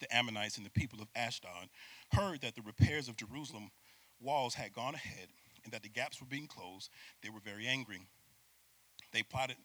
the 0.00 0.12
Ammonites, 0.12 0.56
and 0.56 0.66
the 0.66 0.70
people 0.70 1.00
of 1.00 1.08
Ashdod 1.14 1.68
heard 2.12 2.40
that 2.40 2.56
the 2.56 2.62
repairs 2.62 3.08
of 3.08 3.16
Jerusalem 3.16 3.70
walls 4.20 4.54
had 4.54 4.72
gone 4.72 4.94
ahead 4.94 5.28
and 5.62 5.72
that 5.72 5.82
the 5.82 5.88
gaps 5.88 6.20
were 6.20 6.26
being 6.26 6.46
closed, 6.46 6.90
they 7.22 7.30
were 7.30 7.40
very 7.40 7.66
angry. 7.66 8.00
They 9.12 9.22
plotted 9.22 9.56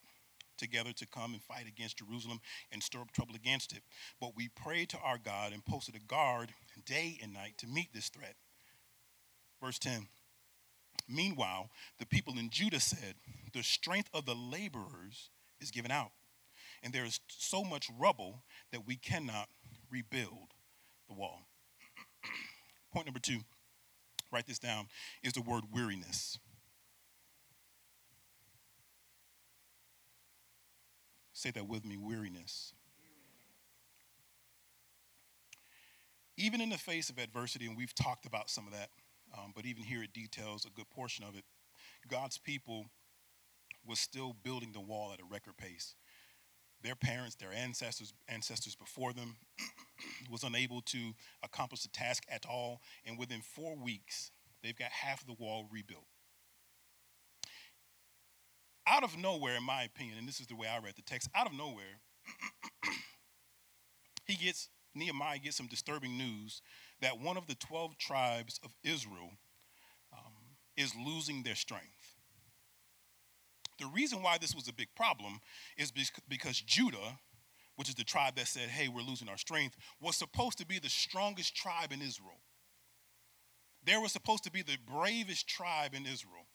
together 0.60 0.92
to 0.94 1.08
come 1.08 1.34
and 1.34 1.42
fight 1.42 1.68
against 1.68 1.98
Jerusalem 1.98 2.40
and 2.72 2.84
stir 2.84 3.02
up 3.02 3.12
trouble 3.12 3.36
against 3.36 3.72
it. 3.72 3.82
But 4.20 4.36
we 4.36 4.50
prayed 4.50 4.90
to 4.90 5.00
our 5.00 5.18
God 5.18 5.54
and 5.54 5.66
posted 5.66 5.96
a 5.96 6.00
guard 6.00 6.52
day 6.86 7.18
and 7.22 7.34
night 7.34 7.54
to 7.60 7.68
meet 7.68 7.94
this 7.94 8.10
threat. 8.10 8.36
Verse 9.62 9.80
10 9.80 10.08
Meanwhile, 11.08 11.70
the 11.98 12.06
people 12.06 12.38
in 12.38 12.50
Judah 12.50 12.80
said, 12.80 13.16
The 13.54 13.64
strength 13.64 14.10
of 14.14 14.26
the 14.26 14.36
laborers 14.36 15.30
is 15.60 15.72
given 15.72 15.92
out, 15.92 16.12
and 16.84 16.94
there 16.94 17.06
is 17.06 17.20
so 17.28 17.64
much 17.64 17.90
rubble 17.98 18.44
that 18.72 18.86
we 18.86 18.96
cannot 18.96 19.50
rebuild 19.90 20.54
the 21.08 21.16
wall. 21.16 21.48
Point 22.94 23.08
number 23.08 23.20
two, 23.20 23.40
write 24.32 24.46
this 24.46 24.60
down, 24.60 24.88
is 25.24 25.34
the 25.34 25.42
word 25.42 25.64
weariness. 25.74 26.38
Say 31.40 31.52
that 31.52 31.70
with 31.70 31.86
me 31.86 31.96
weariness. 31.96 32.74
Even 36.36 36.60
in 36.60 36.68
the 36.68 36.78
face 36.78 37.10
of 37.10 37.18
adversity, 37.18 37.66
and 37.66 37.78
we've 37.78 37.96
talked 37.96 38.26
about 38.26 38.50
some 38.50 38.68
of 38.68 38.74
that, 38.74 38.90
um, 39.38 39.54
but 39.56 39.66
even 39.66 39.84
here 39.84 40.04
it 40.04 40.12
details 40.12 40.66
a 40.66 40.70
good 40.70 40.90
portion 40.90 41.24
of 41.24 41.38
it, 41.38 41.46
God's 42.10 42.38
people 42.38 42.88
was 43.88 44.02
still 44.02 44.36
building 44.44 44.74
the 44.74 44.82
wall 44.82 45.14
at 45.14 45.22
a 45.22 45.24
record 45.32 45.56
pace. 45.56 45.96
Their 46.84 46.96
parents, 46.96 47.36
their 47.36 47.54
ancestors, 47.54 48.14
ancestors 48.28 48.76
before 48.76 49.14
them, 49.14 49.38
was 50.30 50.44
unable 50.44 50.82
to 50.88 51.14
accomplish 51.42 51.84
the 51.84 51.90
task 51.90 52.24
at 52.30 52.46
all, 52.46 52.82
and 53.06 53.18
within 53.18 53.40
four 53.40 53.78
weeks, 53.78 54.32
they've 54.62 54.78
got 54.78 54.92
half 54.92 55.22
of 55.22 55.28
the 55.28 55.42
wall 55.42 55.70
rebuilt 55.72 56.04
out 58.90 59.04
of 59.04 59.18
nowhere, 59.18 59.56
in 59.56 59.64
my 59.64 59.84
opinion, 59.84 60.18
and 60.18 60.28
this 60.28 60.40
is 60.40 60.48
the 60.48 60.56
way 60.56 60.68
I 60.68 60.80
read 60.80 60.96
the 60.96 61.02
text, 61.04 61.30
out 61.36 61.48
of 61.48 61.54
nowhere, 61.54 62.02
he 64.26 64.36
gets, 64.36 64.70
Nehemiah 64.96 65.40
gets 65.40 65.58
some 65.58 65.68
disturbing 65.68 66.18
news 66.18 66.62
that 67.02 67.20
one 67.20 67.38
of 67.38 67.48
the 67.48 67.56
12 67.56 67.98
tribes 67.98 68.60
of 68.64 68.74
Israel 68.84 69.32
um, 70.12 70.34
is 70.76 70.94
losing 70.96 71.44
their 71.44 71.56
strength. 71.56 72.16
The 73.80 73.88
reason 73.88 74.22
why 74.22 74.38
this 74.38 74.54
was 74.54 74.68
a 74.68 74.74
big 74.74 74.90
problem 74.96 75.40
is 75.78 75.94
because 76.28 76.60
Judah, 76.60 77.18
which 77.78 77.88
is 77.88 77.96
the 77.96 78.04
tribe 78.04 78.36
that 78.36 78.48
said, 78.48 78.68
hey, 78.68 78.90
we're 78.90 79.02
losing 79.02 79.30
our 79.30 79.38
strength, 79.38 79.78
was 80.02 80.18
supposed 80.18 80.58
to 80.58 80.66
be 80.66 80.80
the 80.80 80.90
strongest 80.90 81.56
tribe 81.56 81.94
in 81.94 82.02
Israel. 82.02 82.42
They 83.86 83.96
were 83.96 84.10
supposed 84.10 84.44
to 84.44 84.52
be 84.52 84.62
the 84.62 84.78
bravest 84.86 85.48
tribe 85.48 85.94
in 85.94 86.06
Israel. 86.06 86.49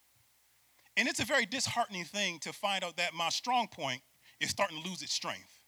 And 0.96 1.08
it's 1.08 1.20
a 1.20 1.24
very 1.24 1.46
disheartening 1.46 2.04
thing 2.04 2.38
to 2.40 2.52
find 2.52 2.84
out 2.84 2.96
that 2.96 3.14
my 3.14 3.28
strong 3.28 3.68
point 3.68 4.02
is 4.40 4.50
starting 4.50 4.80
to 4.80 4.88
lose 4.88 5.02
its 5.02 5.12
strength. 5.12 5.60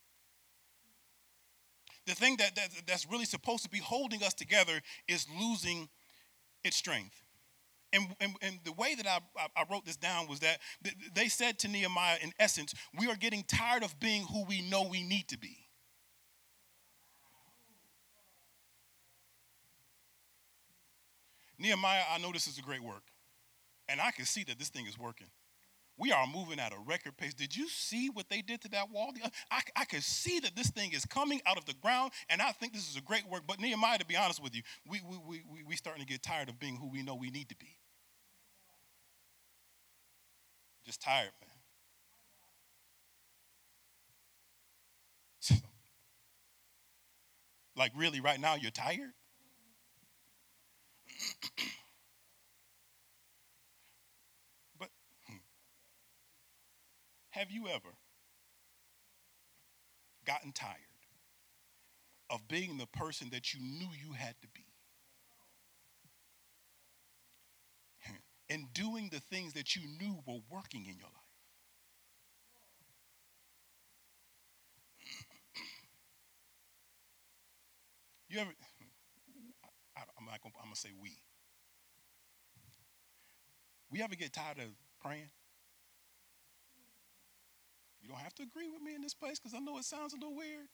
The 2.06 2.14
thing 2.14 2.36
that, 2.36 2.54
that 2.54 2.70
that's 2.86 3.06
really 3.10 3.24
supposed 3.24 3.64
to 3.64 3.70
be 3.70 3.78
holding 3.78 4.22
us 4.22 4.34
together 4.34 4.80
is 5.08 5.26
losing 5.40 5.88
its 6.62 6.76
strength. 6.76 7.22
And, 7.92 8.14
and, 8.20 8.34
and, 8.42 8.58
the 8.64 8.72
way 8.72 8.94
that 8.94 9.06
I, 9.06 9.20
I, 9.56 9.64
wrote 9.70 9.86
this 9.86 9.96
down 9.96 10.26
was 10.26 10.40
that 10.40 10.58
they 11.14 11.28
said 11.28 11.58
to 11.60 11.68
Nehemiah, 11.68 12.18
in 12.20 12.32
essence, 12.38 12.74
we 12.98 13.08
are 13.08 13.14
getting 13.14 13.44
tired 13.44 13.84
of 13.84 13.98
being 14.00 14.22
who 14.24 14.44
we 14.44 14.60
know 14.60 14.82
we 14.82 15.02
need 15.02 15.28
to 15.28 15.38
be. 15.38 15.56
Nehemiah, 21.58 22.02
I 22.10 22.18
know 22.18 22.32
this 22.32 22.48
is 22.48 22.58
a 22.58 22.62
great 22.62 22.82
work. 22.82 23.04
And 23.88 24.00
I 24.00 24.10
can 24.10 24.24
see 24.24 24.44
that 24.44 24.58
this 24.58 24.68
thing 24.68 24.86
is 24.86 24.98
working. 24.98 25.28
We 25.98 26.12
are 26.12 26.26
moving 26.26 26.60
at 26.60 26.72
a 26.72 26.76
record 26.86 27.16
pace. 27.16 27.32
Did 27.32 27.56
you 27.56 27.68
see 27.68 28.10
what 28.10 28.28
they 28.28 28.42
did 28.42 28.60
to 28.62 28.68
that 28.70 28.90
wall? 28.90 29.12
Uh, 29.22 29.30
I, 29.50 29.60
I 29.76 29.84
can 29.86 30.02
see 30.02 30.40
that 30.40 30.54
this 30.54 30.70
thing 30.70 30.92
is 30.92 31.06
coming 31.06 31.40
out 31.46 31.56
of 31.56 31.64
the 31.64 31.72
ground, 31.74 32.12
and 32.28 32.42
I 32.42 32.52
think 32.52 32.74
this 32.74 32.90
is 32.90 32.96
a 32.96 33.00
great 33.00 33.26
work. 33.26 33.42
But 33.46 33.60
Nehemiah, 33.60 33.98
to 33.98 34.06
be 34.06 34.16
honest 34.16 34.42
with 34.42 34.54
you, 34.54 34.62
we 34.86 35.00
we 35.08 35.16
we 35.26 35.42
we, 35.50 35.62
we 35.62 35.76
starting 35.76 36.02
to 36.02 36.08
get 36.08 36.22
tired 36.22 36.50
of 36.50 36.58
being 36.58 36.76
who 36.76 36.90
we 36.90 37.02
know 37.02 37.14
we 37.14 37.30
need 37.30 37.48
to 37.48 37.56
be. 37.56 37.78
Just 40.84 41.00
tired, 41.00 41.30
man. 45.50 45.58
like 47.76 47.92
really, 47.96 48.20
right 48.20 48.38
now, 48.38 48.54
you're 48.54 48.70
tired. 48.70 49.12
Have 57.36 57.50
you 57.50 57.68
ever 57.68 57.90
gotten 60.24 60.52
tired 60.52 60.72
of 62.30 62.48
being 62.48 62.78
the 62.78 62.86
person 62.86 63.28
that 63.30 63.52
you 63.52 63.60
knew 63.60 63.88
you 64.02 64.14
had 64.14 64.40
to 64.40 64.48
be? 64.54 64.64
Hmm. 68.00 68.14
And 68.48 68.72
doing 68.72 69.10
the 69.12 69.20
things 69.20 69.52
that 69.52 69.76
you 69.76 69.82
knew 70.00 70.22
were 70.26 70.40
working 70.50 70.86
in 70.86 70.96
your 70.96 71.10
life. 71.12 71.12
You 78.28 78.40
ever, 78.40 78.50
I, 79.96 80.00
am 80.00 80.26
not 80.26 80.42
gonna, 80.42 80.54
I'm 80.58 80.64
gonna 80.64 80.74
say 80.74 80.88
we. 81.00 81.12
We 83.88 84.02
ever 84.02 84.16
get 84.16 84.32
tired 84.32 84.58
of 84.58 84.70
praying? 85.00 85.30
You 88.06 88.12
don't 88.12 88.22
have 88.22 88.36
to 88.36 88.44
agree 88.44 88.68
with 88.68 88.80
me 88.82 88.94
in 88.94 89.02
this 89.02 89.14
place 89.14 89.40
because 89.40 89.52
I 89.52 89.58
know 89.58 89.78
it 89.78 89.84
sounds 89.84 90.12
a 90.12 90.16
little 90.16 90.36
weird. 90.36 90.68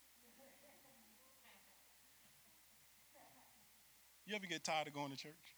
You 4.26 4.36
ever 4.36 4.44
get 4.44 4.62
tired 4.62 4.86
of 4.86 4.92
going 4.92 5.10
to 5.12 5.16
church? 5.16 5.56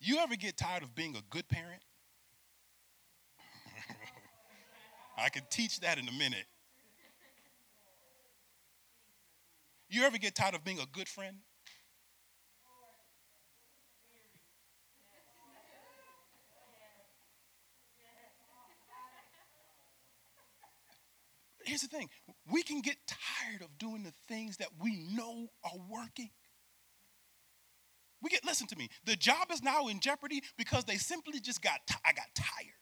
You 0.00 0.18
ever 0.18 0.34
get 0.34 0.56
tired 0.56 0.82
of 0.82 0.92
being 0.96 1.14
a 1.14 1.20
good 1.30 1.46
parent? 1.48 1.82
I 5.16 5.28
can 5.28 5.44
teach 5.48 5.78
that 5.78 5.96
in 5.96 6.08
a 6.08 6.12
minute. 6.12 6.46
You 9.88 10.02
ever 10.02 10.18
get 10.18 10.34
tired 10.34 10.56
of 10.56 10.64
being 10.64 10.80
a 10.80 10.86
good 10.92 11.08
friend? 11.08 11.36
Here's 21.70 21.82
the 21.82 21.86
thing 21.86 22.08
we 22.50 22.64
can 22.64 22.80
get 22.80 22.96
tired 23.06 23.62
of 23.62 23.78
doing 23.78 24.02
the 24.02 24.12
things 24.26 24.56
that 24.56 24.70
we 24.82 25.06
know 25.14 25.46
are 25.62 25.78
working. 25.88 26.30
We 28.20 28.28
get, 28.28 28.44
listen 28.44 28.66
to 28.66 28.76
me, 28.76 28.88
the 29.04 29.14
job 29.14 29.52
is 29.52 29.62
now 29.62 29.86
in 29.86 30.00
jeopardy 30.00 30.42
because 30.58 30.84
they 30.84 30.96
simply 30.96 31.38
just 31.38 31.62
got, 31.62 31.78
I 32.04 32.12
got 32.12 32.26
tired. 32.34 32.74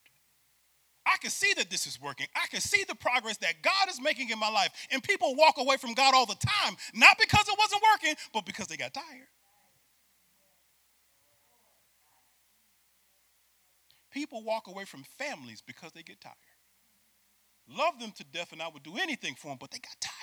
I 1.05 1.19
can 1.21 1.29
see 1.29 1.53
that 1.59 1.69
this 1.69 1.87
is 1.87 2.01
working. 2.01 2.29
I 2.35 2.47
can 2.47 2.63
see 2.63 2.83
the 2.89 2.95
progress 2.95 3.37
that 3.39 3.61
God 3.61 3.91
is 3.91 4.01
making 4.01 4.31
in 4.31 4.39
my 4.39 4.49
life. 4.49 4.71
And 4.91 5.03
people 5.03 5.35
walk 5.37 5.59
away 5.59 5.77
from 5.77 5.93
God 5.93 6.15
all 6.15 6.25
the 6.25 6.37
time, 6.37 6.75
not 6.95 7.19
because 7.19 7.47
it 7.47 7.57
wasn't 7.59 7.83
working, 7.93 8.15
but 8.33 8.47
because 8.47 8.69
they 8.69 8.79
got 8.79 8.95
tired. 8.95 9.29
People 14.11 14.43
walk 14.43 14.67
away 14.67 14.87
from 14.87 15.05
families 15.19 15.63
because 15.67 15.93
they 15.93 16.03
get 16.03 16.23
tired. 16.23 16.37
Love 17.69 17.99
them 18.01 18.13
to 18.13 18.25
death, 18.25 18.53
and 18.53 18.63
I 18.63 18.69
would 18.69 18.83
do 18.83 18.97
anything 18.97 19.35
for 19.35 19.49
them, 19.49 19.59
but 19.61 19.71
they 19.71 19.79
got 19.79 19.97
tired. 20.01 20.15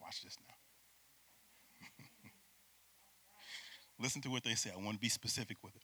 Watch 0.00 0.22
this 0.22 0.36
now. 0.40 1.88
Listen 4.00 4.22
to 4.22 4.30
what 4.30 4.42
they 4.42 4.54
say. 4.54 4.70
I 4.74 4.82
want 4.82 4.94
to 4.94 5.00
be 5.00 5.10
specific 5.10 5.58
with 5.62 5.76
it. 5.76 5.82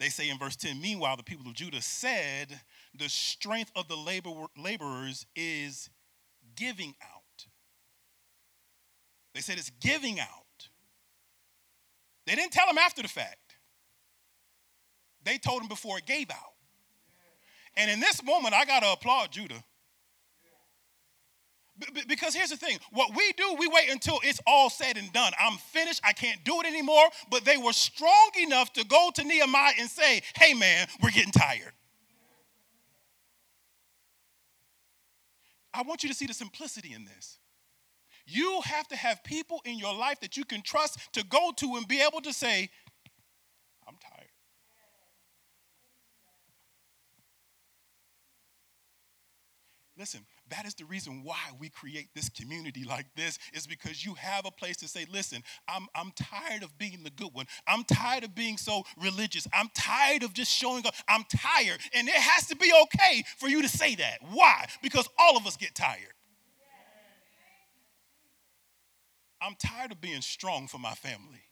They 0.00 0.08
say 0.08 0.28
in 0.28 0.38
verse 0.38 0.56
10 0.56 0.80
Meanwhile, 0.80 1.16
the 1.16 1.22
people 1.22 1.46
of 1.46 1.54
Judah 1.54 1.80
said, 1.80 2.60
The 2.98 3.08
strength 3.08 3.70
of 3.76 3.86
the 3.86 3.96
labor, 3.96 4.30
laborers 4.56 5.26
is 5.36 5.88
giving 6.56 6.94
out. 7.00 7.46
They 9.34 9.40
said 9.40 9.58
it's 9.58 9.70
giving 9.80 10.18
out. 10.18 10.28
They 12.26 12.34
didn't 12.34 12.52
tell 12.52 12.68
him 12.68 12.78
after 12.78 13.02
the 13.02 13.08
fact, 13.08 13.56
they 15.24 15.38
told 15.38 15.62
him 15.62 15.68
before 15.68 15.98
it 15.98 16.06
gave 16.06 16.30
out. 16.30 16.51
And 17.76 17.90
in 17.90 18.00
this 18.00 18.22
moment, 18.22 18.54
I 18.54 18.64
got 18.64 18.80
to 18.80 18.92
applaud 18.92 19.32
Judah. 19.32 19.62
B- 21.78 22.02
because 22.06 22.34
here's 22.34 22.50
the 22.50 22.56
thing 22.56 22.78
what 22.92 23.16
we 23.16 23.32
do, 23.32 23.56
we 23.58 23.66
wait 23.66 23.90
until 23.90 24.20
it's 24.22 24.40
all 24.46 24.68
said 24.68 24.96
and 24.96 25.12
done. 25.12 25.32
I'm 25.40 25.56
finished. 25.58 26.00
I 26.04 26.12
can't 26.12 26.42
do 26.44 26.60
it 26.60 26.66
anymore. 26.66 27.04
But 27.30 27.44
they 27.44 27.56
were 27.56 27.72
strong 27.72 28.30
enough 28.40 28.72
to 28.74 28.84
go 28.84 29.10
to 29.14 29.24
Nehemiah 29.24 29.72
and 29.78 29.88
say, 29.88 30.22
hey, 30.36 30.54
man, 30.54 30.86
we're 31.02 31.10
getting 31.10 31.32
tired. 31.32 31.72
I 35.74 35.82
want 35.82 36.02
you 36.02 36.08
to 36.10 36.14
see 36.14 36.26
the 36.26 36.34
simplicity 36.34 36.92
in 36.92 37.04
this. 37.06 37.38
You 38.26 38.60
have 38.64 38.86
to 38.88 38.96
have 38.96 39.24
people 39.24 39.62
in 39.64 39.78
your 39.78 39.94
life 39.94 40.20
that 40.20 40.36
you 40.36 40.44
can 40.44 40.62
trust 40.62 40.98
to 41.14 41.24
go 41.24 41.52
to 41.56 41.76
and 41.76 41.88
be 41.88 42.00
able 42.00 42.20
to 42.20 42.32
say, 42.32 42.70
I'm 43.88 43.96
tired. 43.96 44.28
Listen, 50.02 50.26
that 50.50 50.66
is 50.66 50.74
the 50.74 50.84
reason 50.84 51.22
why 51.22 51.38
we 51.60 51.68
create 51.68 52.08
this 52.12 52.28
community 52.28 52.82
like 52.82 53.06
this, 53.14 53.38
is 53.54 53.68
because 53.68 54.04
you 54.04 54.14
have 54.14 54.44
a 54.44 54.50
place 54.50 54.76
to 54.78 54.88
say, 54.88 55.06
listen, 55.08 55.44
I'm, 55.68 55.86
I'm 55.94 56.10
tired 56.16 56.64
of 56.64 56.76
being 56.76 57.04
the 57.04 57.10
good 57.10 57.32
one. 57.32 57.46
I'm 57.68 57.84
tired 57.84 58.24
of 58.24 58.34
being 58.34 58.56
so 58.56 58.82
religious. 59.00 59.46
I'm 59.54 59.68
tired 59.76 60.24
of 60.24 60.34
just 60.34 60.50
showing 60.50 60.84
up. 60.88 60.94
I'm 61.08 61.22
tired. 61.30 61.78
And 61.94 62.08
it 62.08 62.16
has 62.16 62.48
to 62.48 62.56
be 62.56 62.72
okay 62.82 63.22
for 63.38 63.48
you 63.48 63.62
to 63.62 63.68
say 63.68 63.94
that. 63.94 64.18
Why? 64.32 64.66
Because 64.82 65.08
all 65.20 65.36
of 65.36 65.46
us 65.46 65.56
get 65.56 65.72
tired. 65.72 66.14
I'm 69.40 69.54
tired 69.54 69.92
of 69.92 70.00
being 70.00 70.20
strong 70.20 70.66
for 70.66 70.78
my 70.78 70.94
family. 70.94 71.44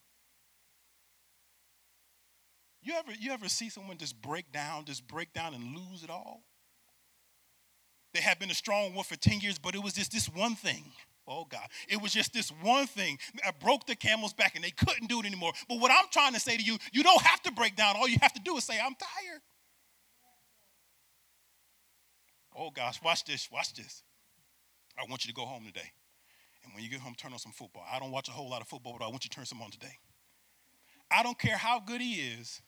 You 2.82 2.94
ever, 2.94 3.12
you 3.16 3.30
ever 3.30 3.48
see 3.48 3.68
someone 3.68 3.96
just 3.96 4.20
break 4.20 4.50
down, 4.50 4.86
just 4.86 5.06
break 5.06 5.32
down 5.32 5.54
and 5.54 5.76
lose 5.76 6.02
it 6.02 6.10
all? 6.10 6.42
They 8.12 8.20
had 8.20 8.38
been 8.38 8.50
a 8.50 8.54
strong 8.54 8.94
one 8.94 9.04
for 9.04 9.16
10 9.16 9.40
years, 9.40 9.58
but 9.58 9.74
it 9.74 9.82
was 9.82 9.92
just 9.92 10.12
this 10.12 10.26
one 10.26 10.56
thing. 10.56 10.84
Oh 11.28 11.44
God. 11.48 11.68
It 11.88 12.02
was 12.02 12.12
just 12.12 12.32
this 12.32 12.50
one 12.62 12.86
thing 12.86 13.18
that 13.44 13.60
broke 13.60 13.86
the 13.86 13.94
camel's 13.94 14.32
back 14.32 14.56
and 14.56 14.64
they 14.64 14.72
couldn't 14.72 15.08
do 15.08 15.20
it 15.20 15.26
anymore. 15.26 15.52
But 15.68 15.80
what 15.80 15.92
I'm 15.92 16.06
trying 16.10 16.34
to 16.34 16.40
say 16.40 16.56
to 16.56 16.62
you, 16.62 16.76
you 16.92 17.02
don't 17.02 17.22
have 17.22 17.40
to 17.42 17.52
break 17.52 17.76
down. 17.76 17.96
All 17.96 18.08
you 18.08 18.18
have 18.20 18.32
to 18.32 18.40
do 18.40 18.56
is 18.56 18.64
say, 18.64 18.80
I'm 18.80 18.94
tired. 18.94 19.40
Oh 22.56 22.70
gosh, 22.70 23.00
watch 23.02 23.24
this, 23.24 23.48
watch 23.50 23.74
this. 23.74 24.02
I 24.98 25.08
want 25.08 25.24
you 25.24 25.28
to 25.28 25.34
go 25.34 25.46
home 25.46 25.64
today. 25.64 25.92
And 26.64 26.74
when 26.74 26.82
you 26.82 26.90
get 26.90 27.00
home, 27.00 27.14
turn 27.16 27.32
on 27.32 27.38
some 27.38 27.52
football. 27.52 27.84
I 27.90 28.00
don't 28.00 28.10
watch 28.10 28.28
a 28.28 28.32
whole 28.32 28.50
lot 28.50 28.60
of 28.60 28.68
football, 28.68 28.96
but 28.98 29.04
I 29.04 29.08
want 29.08 29.24
you 29.24 29.30
to 29.30 29.36
turn 29.36 29.46
some 29.46 29.62
on 29.62 29.70
today. 29.70 29.98
I 31.10 31.22
don't 31.22 31.38
care 31.38 31.56
how 31.56 31.80
good 31.80 32.00
he 32.00 32.14
is, 32.14 32.60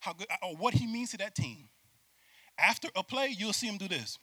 how 0.00 0.12
good 0.12 0.26
or 0.42 0.56
what 0.56 0.74
he 0.74 0.86
means 0.86 1.10
to 1.12 1.16
that 1.18 1.34
team. 1.34 1.68
After 2.58 2.88
a 2.94 3.02
play, 3.02 3.34
you'll 3.36 3.52
see 3.52 3.66
him 3.66 3.78
do 3.78 3.88
this 3.88 4.18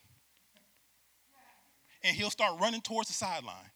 and 2.04 2.16
he'll 2.16 2.30
start 2.30 2.60
running 2.60 2.82
towards 2.82 3.08
the 3.08 3.14
sideline. 3.14 3.72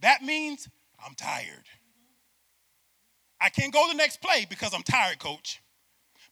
That 0.00 0.22
means 0.22 0.68
I'm 1.04 1.14
tired. 1.14 1.64
I 3.40 3.48
can't 3.48 3.72
go 3.72 3.86
the 3.88 3.94
next 3.94 4.20
play 4.20 4.46
because 4.48 4.74
I'm 4.74 4.82
tired, 4.82 5.18
coach. 5.18 5.62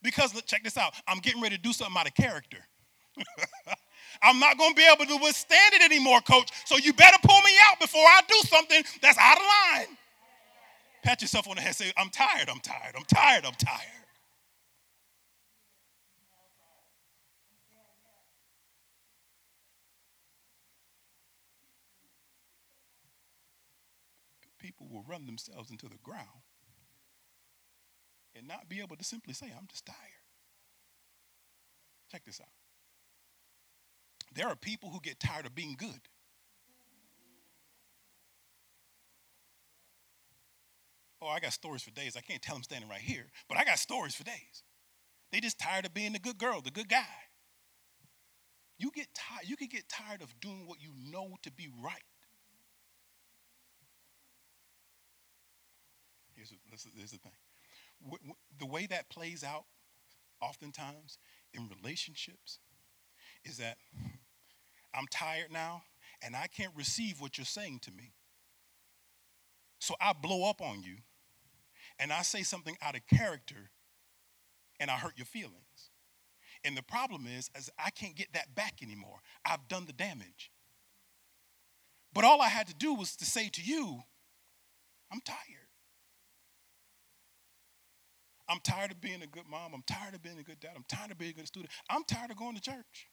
Because 0.03 0.33
check 0.43 0.63
this 0.65 0.77
out, 0.77 0.95
I'm 1.09 1.19
getting 1.19 1.41
ready 1.41 1.57
to 1.57 1.63
do 1.63 1.73
something 1.73 1.97
out 1.97 2.07
of 2.07 2.15
character. 2.15 2.59
I'm 4.23 4.39
not 4.39 4.59
going 4.59 4.71
to 4.71 4.77
be 4.77 4.87
able 4.87 5.07
to 5.07 5.23
withstand 5.23 5.75
it 5.75 5.83
anymore, 5.83 6.21
coach. 6.21 6.51
So 6.67 6.77
you 6.77 6.93
better 6.93 7.19
pull 7.23 7.41
me 7.41 7.53
out 7.71 7.81
before 7.81 8.03
I 8.03 8.21
do 8.29 8.37
something 8.47 8.83
that's 9.03 9.19
out 9.19 9.37
of 9.37 9.43
line. 9.43 9.97
Pat 11.03 11.21
yourself 11.21 11.49
on 11.49 11.57
the 11.57 11.63
head, 11.63 11.75
say, 11.75 11.93
I'm 11.99 12.09
tired, 12.11 12.49
I'm 12.49 12.61
tired, 12.61 12.95
I'm 12.97 13.05
tired, 13.05 13.45
I'm 13.45 13.55
tired. 13.55 14.05
people 24.65 24.87
run 25.09 25.27
themselves 25.27 25.71
into 25.71 25.89
the 25.89 25.99
ground 26.03 26.29
and 28.37 28.49
not 28.49 28.69
be 28.69 28.81
able 28.81 28.97
to 28.97 29.05
simply 29.05 29.33
say, 29.33 29.47
I'm 29.47 29.67
just 29.69 29.87
tired. 29.87 29.99
Check 32.11 32.25
this 32.25 32.41
out. 32.41 32.49
There 34.35 34.49
are 34.49 34.57
people 34.57 34.91
who 34.91 35.01
get 35.01 35.21
tired 35.21 35.47
of 35.47 35.55
being 35.55 35.77
good. 35.79 36.01
Oh, 41.23 41.29
I 41.29 41.41
got 41.41 41.53
stories 41.53 41.83
for 41.83 41.91
days. 41.91 42.17
I 42.17 42.21
can't 42.21 42.43
tell 42.43 42.55
them 42.55 42.63
standing 42.63 42.91
right 42.91 43.01
here, 43.01 43.27
but 43.49 43.57
I 43.57 43.65
got 43.65 43.79
stories 43.79 44.15
for 44.15 44.25
days. 44.25 44.63
They 45.33 45.41
just 45.41 45.59
tired 45.59 45.87
of 45.87 45.95
being 45.95 46.13
the 46.13 46.19
good 46.19 46.37
girl, 46.37 46.61
the 46.61 46.71
good 46.71 46.89
guy. 46.89 47.07
You 48.79 48.91
get 48.95 49.09
tired, 49.15 49.49
you 49.49 49.57
can 49.57 49.69
get 49.69 49.89
tired 49.89 50.21
of 50.21 50.39
doing 50.41 50.67
what 50.67 50.83
you 50.83 50.91
know 51.11 51.37
to 51.43 51.51
be 51.51 51.69
right. 51.83 52.03
Here's, 56.35 56.53
here's 56.97 57.13
the 57.13 57.19
thing 57.19 57.33
the 58.59 58.67
way 58.67 58.87
that 58.87 59.09
plays 59.09 59.45
out, 59.45 59.65
oftentimes 60.41 61.19
in 61.53 61.69
relationships, 61.69 62.59
is 63.45 63.57
that 63.59 63.77
I'm 64.95 65.07
tired 65.11 65.53
now 65.53 65.83
and 66.23 66.37
I 66.37 66.47
can't 66.47 66.73
receive 66.77 67.21
what 67.21 67.39
you're 67.39 67.45
saying 67.45 67.81
to 67.81 67.91
me. 67.91 68.13
So 69.79 69.95
I 70.01 70.13
blow 70.13 70.49
up 70.49 70.61
on 70.61 70.83
you 70.83 70.97
and 71.99 72.13
I 72.13 72.23
say 72.23 72.43
something 72.43 72.77
out 72.83 72.97
of 72.97 73.07
character 73.07 73.71
and 74.81 74.91
I 74.91 74.95
hurt 74.95 75.15
your 75.17 75.27
feelings. 75.27 75.91
And 76.65 76.77
the 76.77 76.83
problem 76.83 77.27
is, 77.27 77.51
is 77.57 77.71
I 77.79 77.91
can't 77.91 78.17
get 78.17 78.33
that 78.33 78.55
back 78.55 78.83
anymore. 78.83 79.19
I've 79.45 79.69
done 79.69 79.85
the 79.85 79.93
damage. 79.93 80.51
But 82.15 82.25
all 82.25 82.41
I 82.41 82.49
had 82.49 82.67
to 82.69 82.75
do 82.75 82.95
was 82.95 83.17
to 83.17 83.27
say 83.27 83.49
to 83.51 83.63
you, 83.63 84.03
I'm 85.13 85.21
tired. 85.21 85.64
I'm 88.49 88.61
tired 88.63 88.91
of 88.91 89.01
being 89.01 89.23
a 89.23 89.27
good 89.27 89.49
mom. 89.51 89.73
I'm 89.75 89.85
tired 89.87 90.15
of 90.15 90.23
being 90.23 90.39
a 90.39 90.43
good 90.43 90.61
dad. 90.61 90.73
I'm 90.77 90.85
tired 90.89 91.11
of 91.11 91.19
being 91.19 91.33
a 91.33 91.35
good 91.35 91.47
student. 91.47 91.73
I'm 91.89 92.05
tired 92.05 92.31
of 92.31 92.37
going 92.37 92.55
to 92.55 92.61
church. 92.61 93.09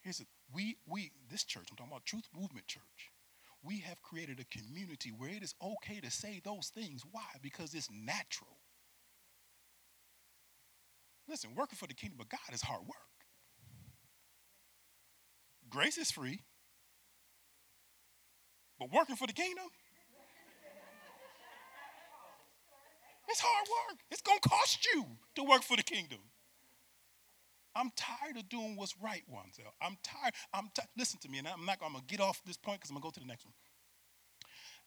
Here's. 0.00 0.22
We 0.54 0.76
we 0.86 1.10
this 1.28 1.42
church, 1.42 1.66
I'm 1.70 1.76
talking 1.76 1.92
about 1.92 2.04
Truth 2.04 2.28
Movement 2.32 2.68
Church. 2.68 3.10
We 3.64 3.80
have 3.80 4.00
created 4.00 4.38
a 4.38 4.44
community 4.44 5.10
where 5.10 5.30
it 5.30 5.42
is 5.42 5.54
okay 5.60 5.98
to 6.00 6.10
say 6.10 6.40
those 6.44 6.68
things. 6.68 7.02
Why? 7.10 7.24
Because 7.42 7.74
it's 7.74 7.88
natural. 7.90 8.58
Listen, 11.28 11.50
working 11.56 11.76
for 11.76 11.88
the 11.88 11.94
kingdom 11.94 12.20
of 12.20 12.28
God 12.28 12.54
is 12.54 12.62
hard 12.62 12.82
work. 12.82 12.96
Grace 15.68 15.98
is 15.98 16.12
free. 16.12 16.42
But 18.78 18.92
working 18.92 19.16
for 19.16 19.26
the 19.26 19.32
kingdom, 19.32 19.64
it's 23.28 23.40
hard 23.40 23.66
work. 23.90 23.98
It's 24.10 24.22
going 24.22 24.38
to 24.40 24.48
cost 24.48 24.86
you 24.94 25.04
to 25.36 25.44
work 25.44 25.62
for 25.62 25.76
the 25.76 25.82
kingdom. 25.82 26.20
I'm 27.74 27.90
tired 27.94 28.36
of 28.38 28.48
doing 28.48 28.76
what's 28.76 28.94
right, 29.00 29.22
Wanzel. 29.30 29.70
I'm 29.82 29.98
tired. 30.02 30.34
I'm 30.54 30.70
t- 30.74 30.82
listen 30.96 31.20
to 31.20 31.28
me, 31.28 31.38
and 31.38 31.46
I'm 31.48 31.66
not. 31.66 31.78
I'm 31.84 31.92
gonna 31.92 32.04
get 32.06 32.20
off 32.20 32.42
this 32.46 32.56
point 32.56 32.80
because 32.80 32.90
I'm 32.90 32.96
gonna 32.96 33.04
go 33.04 33.10
to 33.10 33.20
the 33.20 33.26
next 33.26 33.44
one. 33.44 33.52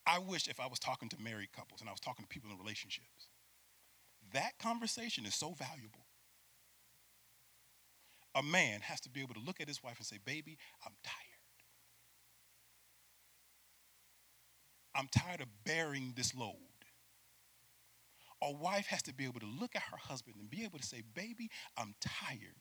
I 0.08 0.19
wish 0.19 0.47
if 0.47 0.60
I 0.60 0.67
was 0.67 0.80
talking 0.80 1.10
to 1.10 1.21
married 1.21 1.52
couples 1.54 1.82
and 1.82 1.89
I 1.89 1.93
was 1.93 1.99
talking 1.99 2.25
to 2.25 2.30
people 2.30 2.52
in 2.52 2.58
relationships, 2.58 3.30
that 4.34 4.58
conversation 4.60 5.25
is 5.25 5.36
so 5.36 5.52
valuable. 5.54 6.08
A 8.36 8.43
man 8.43 8.82
has 8.82 9.02
to 9.02 9.10
be 9.10 9.21
able 9.21 9.36
to 9.36 9.39
look 9.41 9.62
at 9.62 9.67
his 9.67 9.84
wife 9.84 9.97
and 9.97 10.06
say, 10.08 10.17
"Baby, 10.23 10.58
I'm 10.86 10.93
tired. 11.04 11.15
I'm 14.95 15.08
tired 15.08 15.41
of 15.41 15.63
bearing 15.63 16.13
this 16.15 16.36
load." 16.36 16.69
A 18.41 18.52
wife 18.52 18.88
has 18.88 19.02
to 19.04 19.13
be 19.13 19.25
able 19.25 19.39
to 19.41 19.45
look 19.45 19.75
at 19.75 19.82
her 19.82 19.97
husband 19.97 20.38
and 20.39 20.49
be 20.49 20.63
able 20.63 20.80
to 20.80 20.86
say, 20.86 21.04
Baby, 21.13 21.49
I'm 21.78 21.95
tired. 21.99 22.56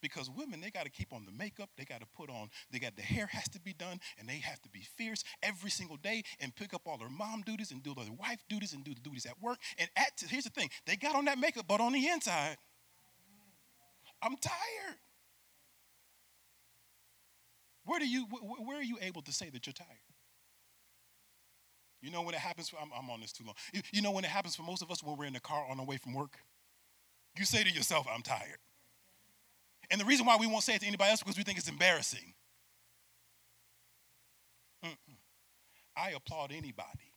Because 0.00 0.28
women 0.28 0.60
they 0.60 0.70
got 0.70 0.84
to 0.84 0.90
keep 0.90 1.14
on 1.14 1.24
the 1.24 1.32
makeup 1.32 1.70
they 1.78 1.84
got 1.86 2.00
to 2.00 2.06
put 2.14 2.28
on 2.28 2.50
they 2.70 2.78
got 2.78 2.94
the 2.94 3.00
hair 3.00 3.26
has 3.26 3.48
to 3.48 3.58
be 3.58 3.72
done 3.72 3.98
and 4.18 4.28
they 4.28 4.36
have 4.36 4.60
to 4.60 4.68
be 4.68 4.80
fierce 4.80 5.24
every 5.42 5.70
single 5.70 5.96
day 5.96 6.22
and 6.40 6.54
pick 6.54 6.74
up 6.74 6.82
all 6.84 6.98
their 6.98 7.08
mom 7.08 7.40
duties 7.40 7.70
and 7.70 7.82
do 7.82 7.94
their 7.94 8.04
wife 8.12 8.44
duties 8.50 8.74
and 8.74 8.84
do 8.84 8.92
the 8.92 9.00
duties 9.00 9.24
at 9.24 9.40
work. 9.40 9.56
And 9.78 9.88
at 9.96 10.22
here's 10.28 10.44
the 10.44 10.50
thing 10.50 10.68
they 10.86 10.96
got 10.96 11.16
on 11.16 11.24
that 11.24 11.38
makeup 11.38 11.64
but 11.66 11.80
on 11.80 11.92
the 11.92 12.06
inside 12.06 12.58
i'm 14.20 14.36
tired. 14.36 14.98
Where 17.86 17.98
do 17.98 18.06
you 18.06 18.26
where 18.26 18.78
are 18.78 18.82
you 18.82 18.98
able 19.00 19.22
to 19.22 19.32
say 19.32 19.48
that 19.48 19.66
you're 19.66 19.72
tired 19.72 20.03
you 22.04 22.10
know 22.10 22.22
when 22.22 22.34
it 22.34 22.40
happens 22.40 22.68
for, 22.68 22.76
I'm, 22.76 22.90
I'm 22.96 23.10
on 23.10 23.20
this 23.20 23.32
too 23.32 23.44
long 23.44 23.54
you, 23.72 23.82
you 23.92 24.02
know 24.02 24.12
when 24.12 24.24
it 24.24 24.30
happens 24.30 24.54
for 24.54 24.62
most 24.62 24.82
of 24.82 24.90
us 24.90 25.02
when 25.02 25.16
we're 25.16 25.24
in 25.24 25.32
the 25.32 25.40
car 25.40 25.64
on 25.70 25.80
our 25.80 25.86
way 25.86 25.96
from 25.96 26.14
work 26.14 26.38
you 27.38 27.44
say 27.44 27.64
to 27.64 27.70
yourself 27.70 28.06
i'm 28.12 28.22
tired 28.22 28.58
and 29.90 30.00
the 30.00 30.04
reason 30.04 30.26
why 30.26 30.36
we 30.36 30.46
won't 30.46 30.64
say 30.64 30.74
it 30.74 30.80
to 30.80 30.86
anybody 30.86 31.10
else 31.10 31.20
because 31.20 31.36
we 31.36 31.44
think 31.44 31.58
it's 31.58 31.68
embarrassing. 31.68 32.34
Mm-mm. 34.84 35.16
I 35.96 36.10
applaud 36.10 36.50
anybody 36.52 37.12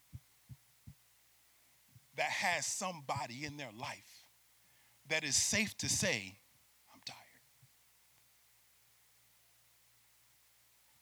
that 2.15 2.30
has 2.30 2.65
somebody 2.65 3.45
in 3.45 3.58
their 3.58 3.71
life 3.80 4.26
that 5.10 5.23
is 5.23 5.36
safe 5.36 5.78
to 5.78 5.89
say, 5.89 6.38
I'm 6.93 7.02
tired. 7.06 7.17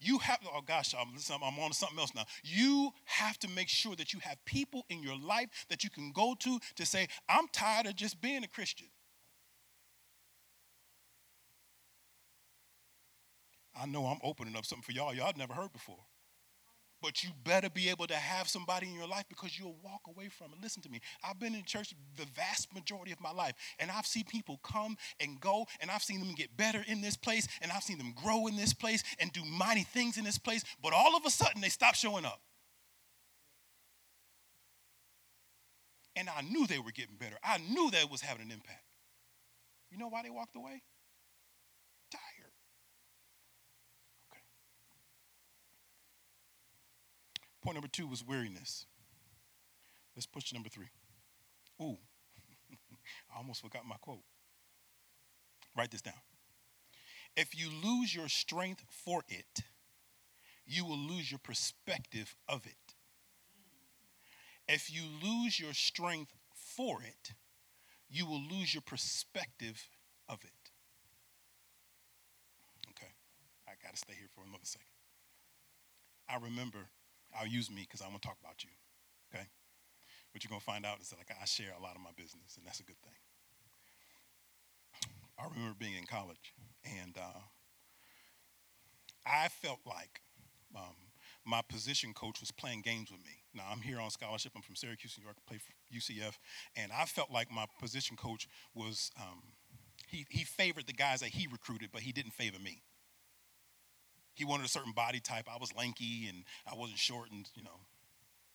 You 0.05 0.19
have, 0.19 0.37
oh 0.53 0.61
gosh, 0.61 0.93
I'm, 0.93 1.15
I'm 1.41 1.59
on 1.59 1.73
something 1.73 1.97
else 1.97 2.13
now. 2.13 2.25
You 2.43 2.91
have 3.05 3.39
to 3.39 3.47
make 3.47 3.69
sure 3.69 3.95
that 3.95 4.13
you 4.13 4.19
have 4.19 4.37
people 4.45 4.85
in 4.89 5.01
your 5.01 5.17
life 5.17 5.65
that 5.69 5.83
you 5.83 5.89
can 5.89 6.11
go 6.11 6.35
to 6.41 6.59
to 6.75 6.85
say, 6.85 7.07
I'm 7.27 7.47
tired 7.51 7.87
of 7.87 7.95
just 7.95 8.21
being 8.21 8.43
a 8.43 8.47
Christian. 8.47 8.87
I 13.75 13.87
know 13.87 14.05
I'm 14.05 14.19
opening 14.23 14.55
up 14.55 14.65
something 14.65 14.83
for 14.83 14.91
y'all 14.91 15.13
y'all 15.13 15.33
never 15.35 15.53
heard 15.53 15.73
before. 15.73 15.97
But 17.01 17.23
you 17.23 17.29
better 17.43 17.69
be 17.69 17.89
able 17.89 18.07
to 18.07 18.15
have 18.15 18.47
somebody 18.47 18.87
in 18.87 18.95
your 18.95 19.07
life 19.07 19.25
because 19.29 19.59
you'll 19.59 19.77
walk 19.83 20.01
away 20.07 20.29
from 20.29 20.47
it. 20.53 20.61
Listen 20.61 20.81
to 20.83 20.89
me. 20.89 21.01
I've 21.23 21.39
been 21.39 21.53
in 21.53 21.63
church 21.63 21.93
the 22.17 22.25
vast 22.35 22.73
majority 22.73 23.11
of 23.11 23.21
my 23.21 23.31
life, 23.31 23.53
and 23.79 23.91
I've 23.91 24.07
seen 24.07 24.23
people 24.23 24.59
come 24.63 24.97
and 25.19 25.39
go, 25.39 25.67
and 25.81 25.91
I've 25.91 26.03
seen 26.03 26.19
them 26.19 26.33
get 26.33 26.55
better 26.57 26.83
in 26.87 27.01
this 27.01 27.15
place, 27.15 27.47
and 27.61 27.71
I've 27.71 27.83
seen 27.83 27.97
them 27.97 28.13
grow 28.15 28.47
in 28.47 28.55
this 28.55 28.73
place 28.73 29.03
and 29.19 29.31
do 29.31 29.43
mighty 29.45 29.83
things 29.83 30.17
in 30.17 30.23
this 30.23 30.37
place. 30.37 30.63
But 30.81 30.93
all 30.93 31.15
of 31.15 31.25
a 31.25 31.29
sudden, 31.29 31.61
they 31.61 31.69
stop 31.69 31.95
showing 31.95 32.25
up. 32.25 32.41
And 36.15 36.29
I 36.29 36.41
knew 36.41 36.65
they 36.65 36.79
were 36.79 36.91
getting 36.91 37.17
better. 37.17 37.35
I 37.43 37.57
knew 37.57 37.91
that 37.91 38.09
was 38.09 38.21
having 38.21 38.45
an 38.45 38.51
impact. 38.51 38.83
You 39.91 39.97
know 39.97 40.07
why 40.07 40.23
they 40.23 40.29
walked 40.29 40.55
away? 40.55 40.81
Point 47.65 47.77
number 47.77 47.87
two 47.87 48.05
was 48.05 48.23
weariness. 48.23 48.85
Let's 50.15 50.27
push 50.27 50.49
to 50.49 50.53
number 50.53 50.69
three. 50.69 50.85
Ooh, 51.81 51.97
I 53.33 53.37
almost 53.37 53.63
forgot 53.63 53.87
my 53.87 53.95
quote. 53.99 54.21
Write 55.75 55.89
this 55.89 56.03
down. 56.03 56.13
If 57.35 57.57
you 57.57 57.69
lose 57.83 58.13
your 58.13 58.29
strength 58.29 58.83
for 58.87 59.23
it, 59.27 59.63
you 60.67 60.85
will 60.85 60.99
lose 60.99 61.31
your 61.31 61.39
perspective 61.39 62.35
of 62.47 62.67
it. 62.67 62.93
If 64.67 64.93
you 64.93 65.01
lose 65.23 65.59
your 65.59 65.73
strength 65.73 66.33
for 66.53 67.01
it, 67.01 67.33
you 68.07 68.27
will 68.27 68.41
lose 68.41 68.75
your 68.75 68.83
perspective 68.83 69.89
of 70.29 70.43
it. 70.43 70.71
Okay, 72.91 73.11
I 73.67 73.71
got 73.83 73.93
to 73.93 73.97
stay 73.97 74.13
here 74.13 74.29
for 74.35 74.43
another 74.43 74.59
second. 74.65 74.85
I 76.29 76.37
remember 76.37 76.89
I'll 77.37 77.47
use 77.47 77.69
me 77.69 77.81
because 77.81 78.01
I 78.01 78.07
want 78.07 78.21
to 78.21 78.27
talk 78.27 78.37
about 78.41 78.63
you. 78.63 78.69
Okay? 79.33 79.45
What 80.31 80.43
you're 80.43 80.49
going 80.49 80.59
to 80.59 80.65
find 80.65 80.85
out 80.85 80.99
is 81.01 81.09
that 81.09 81.17
like 81.17 81.31
I 81.31 81.45
share 81.45 81.73
a 81.77 81.81
lot 81.81 81.95
of 81.95 82.01
my 82.01 82.11
business, 82.15 82.57
and 82.57 82.65
that's 82.65 82.79
a 82.79 82.83
good 82.83 82.99
thing. 83.03 83.13
I 85.37 85.43
remember 85.53 85.75
being 85.77 85.95
in 85.95 86.05
college, 86.05 86.53
and 86.85 87.17
uh, 87.17 87.39
I 89.25 89.49
felt 89.49 89.79
like 89.85 90.21
um, 90.75 90.95
my 91.45 91.61
position 91.67 92.13
coach 92.13 92.39
was 92.39 92.51
playing 92.51 92.81
games 92.81 93.11
with 93.11 93.23
me. 93.23 93.43
Now, 93.53 93.63
I'm 93.71 93.81
here 93.81 93.99
on 93.99 94.09
scholarship. 94.09 94.53
I'm 94.55 94.61
from 94.61 94.75
Syracuse, 94.75 95.15
New 95.17 95.25
York, 95.25 95.37
play 95.47 95.57
for 95.57 95.73
UCF, 95.95 96.37
and 96.75 96.91
I 96.91 97.05
felt 97.05 97.31
like 97.31 97.51
my 97.51 97.65
position 97.79 98.15
coach 98.17 98.47
was, 98.73 99.11
um, 99.19 99.41
he, 100.07 100.25
he 100.29 100.43
favored 100.43 100.87
the 100.87 100.93
guys 100.93 101.19
that 101.19 101.29
he 101.29 101.47
recruited, 101.47 101.89
but 101.91 102.01
he 102.01 102.11
didn't 102.11 102.33
favor 102.33 102.59
me. 102.59 102.81
He 104.35 104.45
wanted 104.45 104.65
a 104.65 104.69
certain 104.69 104.91
body 104.91 105.19
type. 105.19 105.47
I 105.51 105.57
was 105.59 105.73
lanky 105.75 106.27
and 106.29 106.43
I 106.71 106.75
wasn't 106.75 106.99
short 106.99 107.31
and, 107.31 107.49
you 107.55 107.63
know, 107.63 107.79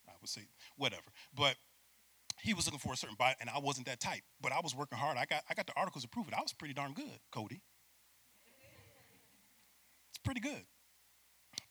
I 0.09 0.13
would 0.21 0.31
say 0.31 0.43
whatever. 0.77 1.03
But 1.35 1.57
he 2.43 2.55
was 2.55 2.67
looking 2.67 2.81
for 2.81 2.93
a 2.93 2.97
certain 2.97 3.17
body 3.17 3.35
and 3.41 3.51
I 3.51 3.59
wasn't 3.59 3.87
that 3.87 4.01
type. 4.01 4.23
But 4.41 4.53
I 4.53 4.61
was 4.63 4.75
working 4.75 4.99
hard. 4.99 5.17
I 5.17 5.25
got 5.25 5.43
I 5.49 5.55
got 5.55 5.67
the 5.67 5.73
articles 5.77 6.05
to 6.05 6.09
prove 6.09 6.29
it. 6.29 6.35
I 6.37 6.41
was 6.41 6.53
pretty 6.53 6.75
darn 6.75 6.93
good, 6.93 7.19
Cody. 7.31 7.61
It's 10.11 10.19
pretty 10.25 10.41
good. 10.41 10.65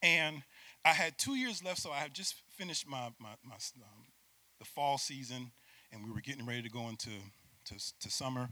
And 0.01 0.43
I 0.85 0.89
had 0.89 1.17
two 1.17 1.35
years 1.35 1.63
left, 1.63 1.79
so 1.79 1.91
I 1.91 1.97
had 1.97 2.13
just 2.13 2.35
finished 2.49 2.87
my, 2.87 3.09
my, 3.19 3.35
my 3.43 3.55
um, 3.55 4.05
the 4.59 4.65
fall 4.65 4.97
season, 4.97 5.51
and 5.91 6.05
we 6.05 6.11
were 6.11 6.21
getting 6.21 6.45
ready 6.45 6.61
to 6.61 6.69
go 6.69 6.87
into 6.87 7.09
to, 7.65 7.75
to 7.99 8.09
summer. 8.09 8.49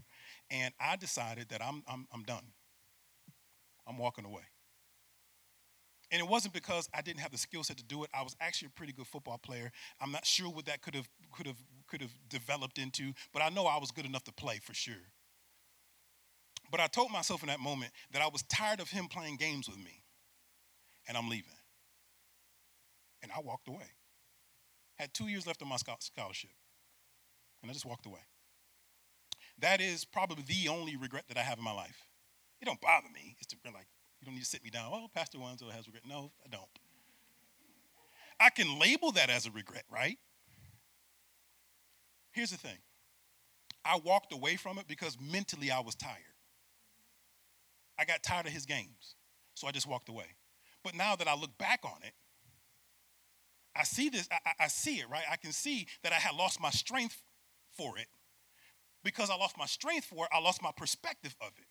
And 0.50 0.74
I 0.80 0.96
decided 0.96 1.48
that 1.48 1.62
I'm, 1.64 1.82
I'm, 1.88 2.06
I'm 2.12 2.22
done. 2.22 2.52
I'm 3.86 3.96
walking 3.96 4.24
away. 4.24 4.42
And 6.10 6.20
it 6.20 6.28
wasn't 6.28 6.54
because 6.54 6.88
I 6.94 7.02
didn't 7.02 7.20
have 7.20 7.32
the 7.32 7.38
skill 7.38 7.62
set 7.62 7.76
to 7.76 7.84
do 7.84 8.02
it. 8.02 8.10
I 8.14 8.22
was 8.22 8.34
actually 8.40 8.68
a 8.68 8.78
pretty 8.78 8.94
good 8.94 9.06
football 9.06 9.38
player. 9.38 9.70
I'm 10.00 10.10
not 10.10 10.24
sure 10.24 10.48
what 10.48 10.64
that 10.66 10.80
could 10.80 10.94
have 10.94 11.08
could 11.32 11.46
have 11.46 11.62
could 11.86 12.00
have 12.00 12.12
developed 12.28 12.78
into, 12.78 13.12
but 13.32 13.42
I 13.42 13.50
know 13.50 13.66
I 13.66 13.78
was 13.78 13.90
good 13.90 14.06
enough 14.06 14.24
to 14.24 14.32
play 14.32 14.58
for 14.62 14.72
sure. 14.72 15.12
But 16.70 16.80
I 16.80 16.86
told 16.86 17.10
myself 17.10 17.42
in 17.42 17.48
that 17.48 17.60
moment 17.60 17.92
that 18.12 18.22
I 18.22 18.28
was 18.28 18.42
tired 18.42 18.80
of 18.80 18.90
him 18.90 19.08
playing 19.08 19.36
games 19.36 19.68
with 19.68 19.78
me. 19.78 20.02
And 21.06 21.16
I'm 21.16 21.28
leaving. 21.28 21.54
And 23.22 23.32
I 23.32 23.40
walked 23.40 23.68
away. 23.68 23.94
Had 24.96 25.14
two 25.14 25.28
years 25.28 25.46
left 25.46 25.62
on 25.62 25.68
my 25.68 25.76
scholarship. 25.76 26.50
And 27.62 27.70
I 27.70 27.72
just 27.72 27.86
walked 27.86 28.06
away. 28.06 28.20
That 29.60 29.80
is 29.80 30.04
probably 30.04 30.44
the 30.46 30.68
only 30.68 30.96
regret 30.96 31.24
that 31.28 31.38
I 31.38 31.42
have 31.42 31.58
in 31.58 31.64
my 31.64 31.72
life. 31.72 32.06
It 32.60 32.66
don't 32.66 32.80
bother 32.80 33.08
me. 33.12 33.36
It's 33.40 33.54
like, 33.64 33.86
you 34.20 34.26
don't 34.26 34.34
need 34.34 34.40
to 34.40 34.46
sit 34.46 34.64
me 34.64 34.70
down. 34.70 34.90
Oh, 34.92 35.08
Pastor 35.14 35.38
Wanzo 35.38 35.70
has 35.70 35.86
regret. 35.86 36.04
No, 36.06 36.32
I 36.44 36.48
don't. 36.48 36.64
I 38.40 38.50
can 38.50 38.78
label 38.78 39.12
that 39.12 39.30
as 39.30 39.46
a 39.46 39.50
regret, 39.50 39.84
right? 39.90 40.18
Here's 42.32 42.50
the 42.50 42.56
thing 42.56 42.78
I 43.84 43.98
walked 44.04 44.32
away 44.32 44.56
from 44.56 44.78
it 44.78 44.86
because 44.86 45.16
mentally 45.20 45.70
I 45.70 45.80
was 45.80 45.94
tired. 45.94 46.14
I 47.98 48.04
got 48.04 48.22
tired 48.22 48.46
of 48.46 48.52
his 48.52 48.64
games, 48.64 49.16
so 49.54 49.66
I 49.66 49.72
just 49.72 49.88
walked 49.88 50.08
away. 50.08 50.36
But 50.84 50.94
now 50.94 51.16
that 51.16 51.26
I 51.26 51.34
look 51.34 51.56
back 51.58 51.80
on 51.84 51.98
it, 52.02 52.12
I 53.74 53.84
see 53.84 54.08
this, 54.08 54.28
I, 54.30 54.64
I, 54.64 54.68
see 54.68 54.96
it, 54.96 55.08
right? 55.08 55.24
I 55.30 55.36
can 55.36 55.52
see 55.52 55.86
that 56.02 56.12
I 56.12 56.16
had 56.16 56.34
lost 56.34 56.60
my 56.60 56.70
strength 56.70 57.22
for 57.76 57.98
it. 57.98 58.06
Because 59.04 59.30
I 59.30 59.36
lost 59.36 59.56
my 59.56 59.66
strength 59.66 60.06
for 60.06 60.24
it, 60.24 60.30
I 60.32 60.40
lost 60.40 60.62
my 60.62 60.70
perspective 60.76 61.36
of 61.40 61.52
it. 61.56 61.66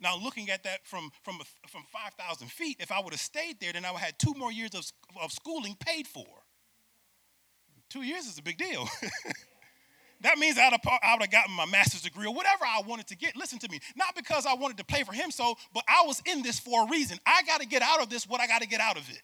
Now, 0.00 0.16
looking 0.16 0.50
at 0.50 0.62
that 0.64 0.80
from, 0.84 1.10
from, 1.22 1.38
from 1.68 1.82
5,000 1.90 2.48
feet, 2.50 2.76
if 2.80 2.92
I 2.92 3.00
would 3.00 3.12
have 3.12 3.20
stayed 3.20 3.60
there, 3.60 3.72
then 3.72 3.84
I 3.84 3.90
would 3.90 3.98
have 3.98 4.06
had 4.06 4.18
two 4.18 4.34
more 4.36 4.52
years 4.52 4.74
of, 4.74 4.84
of 5.22 5.32
schooling 5.32 5.76
paid 5.80 6.06
for. 6.06 6.26
Two 7.88 8.02
years 8.02 8.26
is 8.26 8.38
a 8.38 8.42
big 8.42 8.58
deal. 8.58 8.86
that 10.20 10.38
means 10.38 10.58
I'd 10.58 10.72
have, 10.72 10.80
I 11.02 11.14
would 11.14 11.22
have 11.22 11.30
gotten 11.30 11.54
my 11.54 11.64
master's 11.64 12.02
degree 12.02 12.26
or 12.26 12.34
whatever 12.34 12.64
I 12.64 12.82
wanted 12.86 13.06
to 13.08 13.16
get. 13.16 13.36
Listen 13.36 13.58
to 13.60 13.70
me. 13.70 13.80
Not 13.96 14.14
because 14.14 14.44
I 14.44 14.54
wanted 14.54 14.76
to 14.78 14.84
play 14.84 15.02
for 15.02 15.12
him, 15.12 15.30
so, 15.30 15.54
but 15.72 15.84
I 15.88 16.04
was 16.06 16.20
in 16.26 16.42
this 16.42 16.58
for 16.58 16.86
a 16.86 16.90
reason. 16.90 17.18
I 17.24 17.42
got 17.46 17.60
to 17.60 17.66
get 17.66 17.80
out 17.82 18.02
of 18.02 18.10
this 18.10 18.28
what 18.28 18.40
I 18.40 18.46
got 18.46 18.60
to 18.62 18.68
get 18.68 18.80
out 18.80 18.98
of 18.98 19.08
it. 19.08 19.22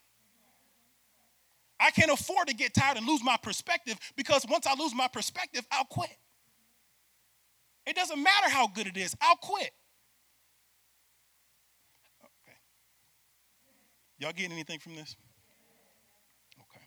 I 1.79 1.91
can't 1.91 2.13
afford 2.13 2.47
to 2.47 2.55
get 2.55 2.73
tired 2.73 2.97
and 2.97 3.07
lose 3.07 3.25
my 3.25 3.37
perspective 3.37 3.99
because 4.17 4.47
once 4.49 4.67
I 4.67 4.75
lose 4.79 4.95
my 4.95 5.09
perspective, 5.09 5.67
I'll 5.71 5.85
quit. 5.85 6.17
It 7.87 7.97
doesn't 7.97 8.23
matter 8.23 8.49
how 8.49 8.69
good 8.69 8.87
it 8.87 8.97
is, 8.97 9.17
I'll 9.21 9.37
quit. 9.37 9.73
Y'all 14.23 14.31
getting 14.31 14.53
anything 14.53 14.79
from 14.79 14.95
this? 14.95 15.17
Okay. 16.57 16.87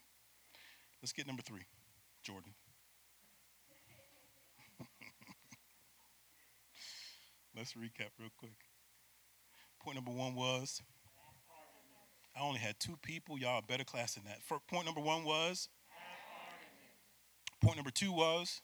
Let's 1.02 1.12
get 1.12 1.28
number 1.28 1.42
three, 1.42 1.66
Jordan. 2.24 2.54
Let's 7.58 7.74
recap 7.74 8.12
real 8.18 8.30
quick. 8.38 8.56
Point 9.84 9.96
number 9.96 10.12
one 10.12 10.34
was 10.34 10.82
I 12.34 12.42
only 12.42 12.60
had 12.60 12.80
two 12.80 12.96
people. 13.02 13.38
Y'all 13.38 13.56
are 13.56 13.62
better 13.62 13.84
class 13.84 14.14
than 14.14 14.24
that. 14.24 14.42
For, 14.42 14.60
point 14.70 14.86
number 14.86 15.02
one 15.02 15.26
was. 15.26 15.68
Point 17.62 17.76
number 17.76 17.92
two 17.92 18.14
was. 18.14 18.62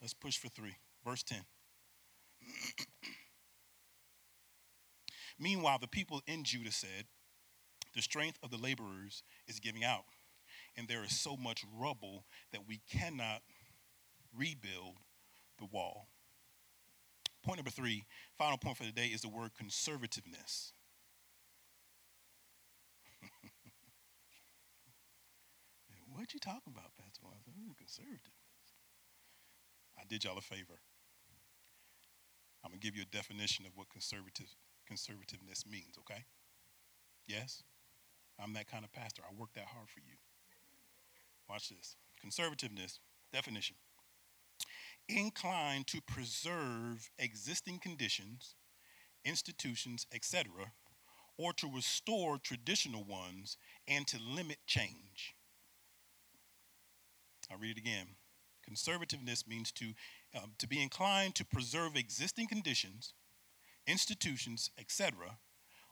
Let's 0.00 0.12
push 0.12 0.38
for 0.38 0.48
three. 0.48 0.74
Verse 1.04 1.22
10. 1.22 1.38
Meanwhile, 5.38 5.78
the 5.80 5.86
people 5.86 6.20
in 6.26 6.42
Judah 6.42 6.72
said, 6.72 7.04
The 7.96 8.02
strength 8.02 8.38
of 8.42 8.50
the 8.50 8.58
laborers 8.58 9.22
is 9.48 9.58
giving 9.58 9.82
out, 9.82 10.04
and 10.76 10.86
there 10.86 11.02
is 11.02 11.18
so 11.18 11.34
much 11.34 11.64
rubble 11.74 12.26
that 12.52 12.68
we 12.68 12.82
cannot 12.92 13.40
rebuild 14.36 14.98
the 15.58 15.64
wall. 15.64 16.08
Point 17.42 17.56
number 17.56 17.70
three, 17.70 18.04
final 18.36 18.58
point 18.58 18.76
for 18.76 18.84
the 18.84 18.92
day, 18.92 19.06
is 19.06 19.22
the 19.22 19.30
word 19.30 19.52
conservativeness. 19.58 20.72
what 26.12 26.34
you 26.34 26.40
talking 26.40 26.74
about, 26.74 26.90
Pastor 27.02 27.22
Watson? 27.24 27.54
Conservativeness. 27.82 28.74
I 29.98 30.02
did 30.06 30.22
y'all 30.24 30.36
a 30.36 30.42
favor. 30.42 30.80
I'm 32.62 32.72
gonna 32.72 32.78
give 32.78 32.94
you 32.94 33.02
a 33.02 33.06
definition 33.16 33.64
of 33.64 33.72
what 33.74 33.88
conservative 33.88 34.54
conservativeness 34.86 35.64
means, 35.66 35.96
okay? 36.00 36.26
Yes? 37.26 37.62
I'm 38.42 38.52
that 38.54 38.70
kind 38.70 38.84
of 38.84 38.92
pastor. 38.92 39.22
I 39.28 39.34
work 39.34 39.50
that 39.54 39.66
hard 39.66 39.88
for 39.88 40.00
you. 40.00 40.16
Watch 41.48 41.70
this. 41.70 41.96
Conservativeness, 42.24 42.98
definition. 43.32 43.76
Inclined 45.08 45.86
to 45.88 46.00
preserve 46.02 47.10
existing 47.18 47.78
conditions, 47.78 48.54
institutions, 49.24 50.06
etc., 50.12 50.72
or 51.38 51.52
to 51.52 51.70
restore 51.72 52.38
traditional 52.38 53.04
ones 53.04 53.56
and 53.86 54.06
to 54.06 54.18
limit 54.18 54.58
change. 54.66 55.34
I'll 57.50 57.58
read 57.58 57.76
it 57.76 57.80
again. 57.80 58.06
Conservativeness 58.68 59.46
means 59.46 59.70
to, 59.72 59.92
um, 60.34 60.52
to 60.58 60.66
be 60.66 60.82
inclined 60.82 61.34
to 61.36 61.44
preserve 61.44 61.94
existing 61.94 62.48
conditions, 62.48 63.12
institutions, 63.86 64.70
etc., 64.78 65.38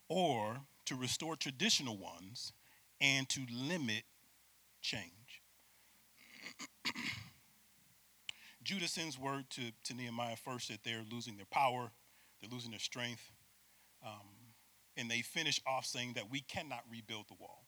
or 0.09 0.62
to 0.86 0.94
restore 0.94 1.36
traditional 1.36 1.96
ones 1.96 2.52
and 3.00 3.28
to 3.28 3.40
limit 3.50 4.04
change. 4.80 5.42
Judah 8.62 8.88
sends 8.88 9.18
word 9.18 9.44
to, 9.50 9.72
to 9.84 9.94
Nehemiah 9.94 10.36
first 10.36 10.68
that 10.68 10.84
they're 10.84 11.04
losing 11.10 11.36
their 11.36 11.46
power, 11.50 11.90
they're 12.40 12.50
losing 12.50 12.70
their 12.70 12.80
strength, 12.80 13.30
um, 14.04 14.26
and 14.96 15.10
they 15.10 15.20
finish 15.20 15.60
off 15.66 15.84
saying 15.84 16.12
that 16.14 16.30
we 16.30 16.40
cannot 16.40 16.80
rebuild 16.90 17.26
the 17.28 17.34
wall. 17.38 17.64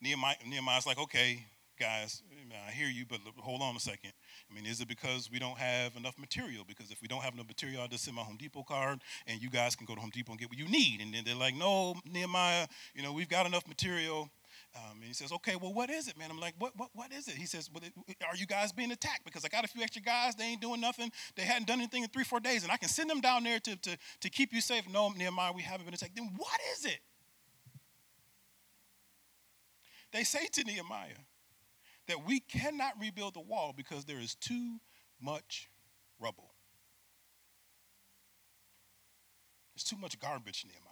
Nehemiah, 0.00 0.36
Nehemiah's 0.46 0.86
like, 0.86 0.98
okay, 0.98 1.44
guys, 1.80 2.22
I 2.68 2.70
hear 2.72 2.88
you, 2.88 3.06
but 3.08 3.20
hold 3.38 3.62
on 3.62 3.74
a 3.74 3.80
second. 3.80 4.12
I 4.50 4.54
mean, 4.54 4.66
is 4.66 4.80
it 4.80 4.88
because 4.88 5.30
we 5.32 5.38
don't 5.38 5.56
have 5.56 5.96
enough 5.96 6.18
material? 6.18 6.62
Because 6.68 6.90
if 6.90 7.00
we 7.00 7.08
don't 7.08 7.22
have 7.22 7.32
enough 7.32 7.48
material, 7.48 7.80
I'll 7.80 7.88
just 7.88 8.04
send 8.04 8.16
my 8.16 8.22
Home 8.22 8.36
Depot 8.36 8.62
card 8.62 9.00
and 9.26 9.40
you 9.40 9.48
guys 9.48 9.74
can 9.74 9.86
go 9.86 9.94
to 9.94 10.00
Home 10.00 10.10
Depot 10.12 10.32
and 10.32 10.38
get 10.38 10.50
what 10.50 10.58
you 10.58 10.68
need. 10.68 11.00
And 11.00 11.14
then 11.14 11.24
they're 11.24 11.34
like, 11.34 11.56
no, 11.56 11.94
Nehemiah, 12.04 12.66
you 12.94 13.02
know, 13.02 13.14
we've 13.14 13.30
got 13.30 13.46
enough 13.46 13.66
material. 13.66 14.28
Um, 14.76 14.96
and 14.96 15.04
he 15.04 15.14
says, 15.14 15.32
okay, 15.32 15.56
well, 15.56 15.72
what 15.72 15.90
is 15.90 16.06
it, 16.06 16.18
man? 16.18 16.30
I'm 16.30 16.38
like, 16.38 16.54
what, 16.58 16.76
what, 16.76 16.90
what 16.92 17.12
is 17.12 17.28
it? 17.28 17.34
He 17.34 17.46
says, 17.46 17.70
well, 17.72 17.82
are 18.28 18.36
you 18.36 18.46
guys 18.46 18.72
being 18.72 18.92
attacked? 18.92 19.24
Because 19.24 19.44
I 19.44 19.48
got 19.48 19.64
a 19.64 19.68
few 19.68 19.82
extra 19.82 20.02
guys. 20.02 20.34
They 20.36 20.44
ain't 20.44 20.60
doing 20.60 20.80
nothing. 20.80 21.10
They 21.34 21.42
hadn't 21.42 21.66
done 21.66 21.78
anything 21.78 22.02
in 22.02 22.10
three, 22.10 22.24
four 22.24 22.40
days. 22.40 22.62
And 22.62 22.70
I 22.70 22.76
can 22.76 22.88
send 22.88 23.08
them 23.08 23.20
down 23.20 23.42
there 23.42 23.58
to, 23.58 23.76
to, 23.76 23.96
to 24.20 24.30
keep 24.30 24.52
you 24.52 24.60
safe. 24.60 24.84
No, 24.92 25.08
Nehemiah, 25.08 25.52
we 25.52 25.62
haven't 25.62 25.86
been 25.86 25.94
attacked. 25.94 26.14
Then 26.14 26.30
what 26.36 26.60
is 26.76 26.84
it? 26.84 27.00
They 30.12 30.24
say 30.24 30.46
to 30.52 30.64
Nehemiah, 30.64 31.14
that 32.10 32.26
we 32.26 32.40
cannot 32.40 32.92
rebuild 33.00 33.34
the 33.34 33.40
wall 33.40 33.72
because 33.76 34.04
there 34.04 34.18
is 34.18 34.34
too 34.34 34.78
much 35.20 35.68
rubble. 36.18 36.50
There's 39.74 39.84
too 39.84 39.96
much 39.96 40.18
garbage, 40.18 40.64
Nehemiah. 40.66 40.90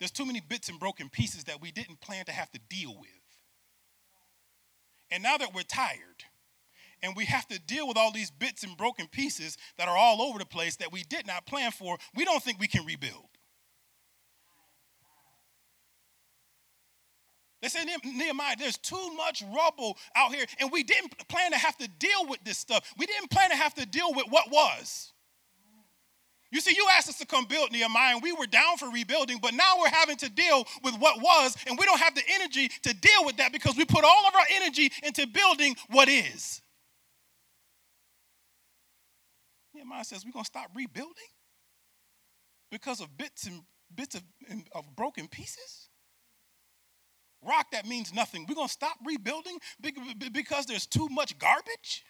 There's 0.00 0.10
too 0.10 0.26
many 0.26 0.40
bits 0.40 0.68
and 0.68 0.80
broken 0.80 1.08
pieces 1.08 1.44
that 1.44 1.60
we 1.60 1.70
didn't 1.70 2.00
plan 2.00 2.24
to 2.24 2.32
have 2.32 2.50
to 2.50 2.60
deal 2.68 2.96
with. 2.98 3.10
And 5.12 5.22
now 5.22 5.36
that 5.38 5.54
we're 5.54 5.62
tired, 5.62 6.24
and 7.00 7.14
we 7.16 7.24
have 7.26 7.46
to 7.48 7.60
deal 7.60 7.86
with 7.86 7.96
all 7.96 8.10
these 8.10 8.32
bits 8.32 8.64
and 8.64 8.76
broken 8.76 9.06
pieces 9.06 9.56
that 9.78 9.86
are 9.86 9.96
all 9.96 10.20
over 10.20 10.40
the 10.40 10.44
place 10.44 10.74
that 10.76 10.90
we 10.90 11.04
did 11.04 11.24
not 11.24 11.46
plan 11.46 11.70
for, 11.70 11.96
we 12.16 12.24
don't 12.24 12.42
think 12.42 12.58
we 12.58 12.66
can 12.66 12.84
rebuild. 12.84 13.27
They 17.60 17.68
said, 17.68 17.86
Nehemiah, 18.04 18.54
there's 18.56 18.76
too 18.76 19.14
much 19.16 19.42
rubble 19.54 19.96
out 20.14 20.32
here, 20.32 20.44
and 20.60 20.70
we 20.70 20.84
didn't 20.84 21.28
plan 21.28 21.50
to 21.50 21.58
have 21.58 21.76
to 21.78 21.88
deal 21.98 22.26
with 22.28 22.38
this 22.44 22.58
stuff. 22.58 22.92
We 22.96 23.06
didn't 23.06 23.30
plan 23.30 23.50
to 23.50 23.56
have 23.56 23.74
to 23.74 23.86
deal 23.86 24.12
with 24.14 24.26
what 24.30 24.50
was. 24.50 25.12
You 26.50 26.60
see, 26.60 26.74
you 26.74 26.86
asked 26.92 27.08
us 27.08 27.18
to 27.18 27.26
come 27.26 27.44
build 27.44 27.72
Nehemiah, 27.72 28.14
and 28.14 28.22
we 28.22 28.32
were 28.32 28.46
down 28.46 28.78
for 28.78 28.88
rebuilding, 28.90 29.38
but 29.42 29.54
now 29.54 29.74
we're 29.80 29.90
having 29.90 30.16
to 30.18 30.30
deal 30.30 30.64
with 30.82 30.94
what 30.98 31.20
was, 31.20 31.56
and 31.66 31.76
we 31.78 31.84
don't 31.84 32.00
have 32.00 32.14
the 32.14 32.22
energy 32.34 32.68
to 32.84 32.94
deal 32.94 33.24
with 33.24 33.36
that 33.36 33.52
because 33.52 33.76
we 33.76 33.84
put 33.84 34.04
all 34.04 34.26
of 34.28 34.34
our 34.34 34.46
energy 34.54 34.90
into 35.02 35.26
building 35.26 35.76
what 35.90 36.08
is. 36.08 36.62
Nehemiah 39.74 40.04
says, 40.04 40.24
We're 40.24 40.32
going 40.32 40.44
to 40.44 40.46
stop 40.46 40.70
rebuilding 40.74 41.12
because 42.70 43.00
of 43.00 43.16
bits 43.18 43.46
and 43.46 43.62
bits 43.94 44.14
of, 44.14 44.22
of 44.74 44.84
broken 44.96 45.28
pieces? 45.28 45.88
Rock 47.42 47.70
that 47.72 47.86
means 47.86 48.12
nothing. 48.12 48.46
We're 48.48 48.54
going 48.54 48.68
to 48.68 48.72
stop 48.72 48.96
rebuilding 49.04 49.58
because 50.32 50.66
there's 50.66 50.86
too 50.86 51.08
much 51.08 51.38
garbage? 51.38 52.04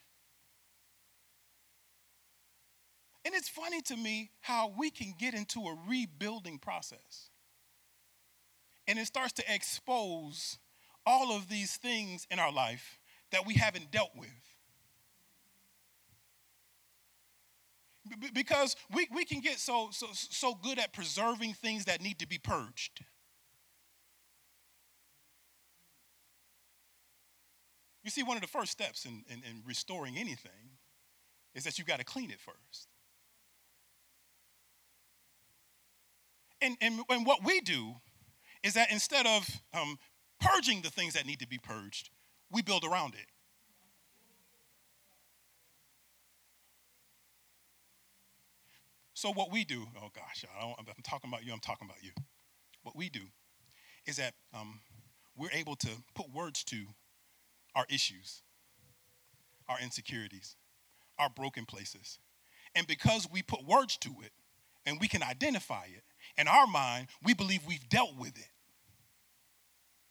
And 3.25 3.35
it's 3.35 3.49
funny 3.49 3.83
to 3.83 3.97
me 3.97 4.31
how 4.41 4.73
we 4.79 4.91
can 4.91 5.15
get 5.19 5.35
into 5.35 5.61
a 5.61 5.77
rebuilding 5.87 6.59
process. 6.59 7.31
And 8.87 8.99
it 8.99 9.07
starts 9.07 9.35
to 9.35 9.45
expose 9.53 10.59
all 11.05 11.37
of 11.37 11.49
these 11.49 11.77
things 11.77 12.27
in 12.31 12.39
our 12.39 12.53
life 12.53 12.99
that 13.33 13.47
we 13.47 13.55
haven't 13.55 13.91
dealt 13.91 14.13
with. 14.17 14.31
because 18.33 18.77
we, 18.95 19.07
we 19.15 19.25
can 19.25 19.41
get 19.41 19.59
so, 19.59 19.89
so, 19.93 20.07
so 20.13 20.55
good 20.55 20.79
at 20.79 20.93
preserving 20.93 21.55
things 21.55 21.85
that 21.87 22.01
need 22.01 22.19
to 22.19 22.27
be 22.27 22.39
purged. 22.39 23.05
You 28.09 28.11
see, 28.11 28.23
one 28.23 28.39
of 28.39 28.41
the 28.41 28.49
first 28.49 28.73
steps 28.73 29.05
in, 29.05 29.23
in, 29.29 29.43
in 29.45 29.63
restoring 29.67 30.17
anything 30.17 30.79
is 31.55 31.65
that 31.65 31.79
you 31.79 31.85
got 31.85 31.99
to 31.99 32.07
clean 32.07 32.31
it 32.31 32.41
first. 32.41 32.89
And, 36.63 36.79
and, 36.81 37.01
and 37.11 37.27
what 37.27 37.45
we 37.45 37.61
do 37.61 37.97
is 38.63 38.73
that 38.73 38.91
instead 38.91 39.27
of 39.27 39.47
um, 39.75 39.99
purging 40.41 40.81
the 40.81 40.89
things 40.89 41.13
that 41.13 41.27
need 41.27 41.39
to 41.41 41.47
be 41.47 41.59
purged, 41.59 42.09
we 42.51 42.63
build 42.63 42.83
around 42.83 43.13
it. 43.13 43.27
So, 49.13 49.31
what 49.35 49.53
we 49.53 49.67
do, 49.67 49.85
oh 49.99 50.09
gosh, 50.15 50.47
I 50.59 50.65
am 50.67 50.87
talking 51.05 51.29
about 51.29 51.45
you, 51.45 51.53
I'm 51.53 51.61
talking 51.61 51.87
about 51.87 52.03
you. 52.03 52.13
What 52.85 52.97
we 52.97 53.11
do 53.11 53.27
is 54.07 54.17
that 54.17 54.33
um, 54.55 54.81
we're 55.37 55.53
able 55.53 55.77
to 55.77 55.91
put 56.15 56.33
words 56.33 56.65
to 56.65 56.87
our 57.79 57.87
issues, 57.89 58.43
our 59.69 59.79
insecurities, 59.81 60.57
our 61.17 61.31
broken 61.31 61.65
places. 61.65 62.19
And 62.75 62.87
because 62.89 63.29
we 63.33 63.41
put 63.41 63.65
words 63.65 63.97
to 63.99 64.11
it 64.23 64.33
and 64.85 64.99
we 65.01 65.07
can 65.07 65.23
identify 65.23 65.85
it, 65.85 66.03
in 66.37 66.49
our 66.49 66.67
mind, 66.67 67.07
we 67.23 67.35
believe 67.35 67.61
we've 67.67 67.89
dealt 67.89 68.17
with 68.19 68.37
it. 68.37 68.49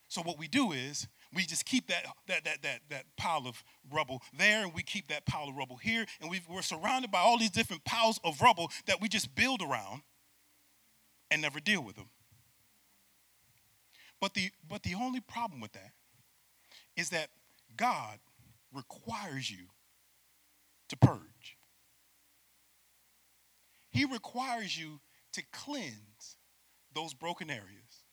So, 0.07 0.21
what 0.21 0.39
we 0.39 0.47
do 0.47 0.71
is 0.71 1.07
we 1.33 1.43
just 1.43 1.65
keep 1.65 1.87
that, 1.87 2.05
that, 2.27 2.45
that, 2.45 2.61
that, 2.61 2.79
that 2.89 3.03
pile 3.17 3.43
of 3.45 3.61
rubble 3.91 4.21
there, 4.37 4.63
and 4.63 4.73
we 4.73 4.81
keep 4.81 5.09
that 5.09 5.25
pile 5.25 5.49
of 5.49 5.55
rubble 5.55 5.75
here, 5.75 6.05
and 6.21 6.31
we 6.31 6.39
are 6.49 6.61
surrounded 6.61 7.11
by 7.11 7.19
all 7.19 7.37
these 7.37 7.51
different 7.51 7.83
piles 7.83 8.17
of 8.23 8.41
rubble 8.41 8.71
that 8.85 9.01
we 9.01 9.09
just 9.09 9.35
build 9.35 9.61
around 9.61 10.03
and 11.29 11.41
never 11.41 11.59
deal 11.59 11.83
with 11.83 11.97
them. 11.97 12.09
But 14.21 14.33
the, 14.33 14.49
but 14.67 14.83
the 14.83 14.95
only 14.95 15.19
problem 15.19 15.59
with 15.59 15.73
that 15.73 15.91
is 16.95 17.09
that 17.09 17.29
God 17.77 18.19
requires 18.73 19.49
you 19.49 19.67
to 20.89 20.97
purge. 20.97 21.57
He 23.89 24.05
requires 24.05 24.77
you 24.77 24.99
to 25.33 25.43
cleanse 25.51 26.37
those 26.93 27.13
broken 27.13 27.49
areas 27.49 28.03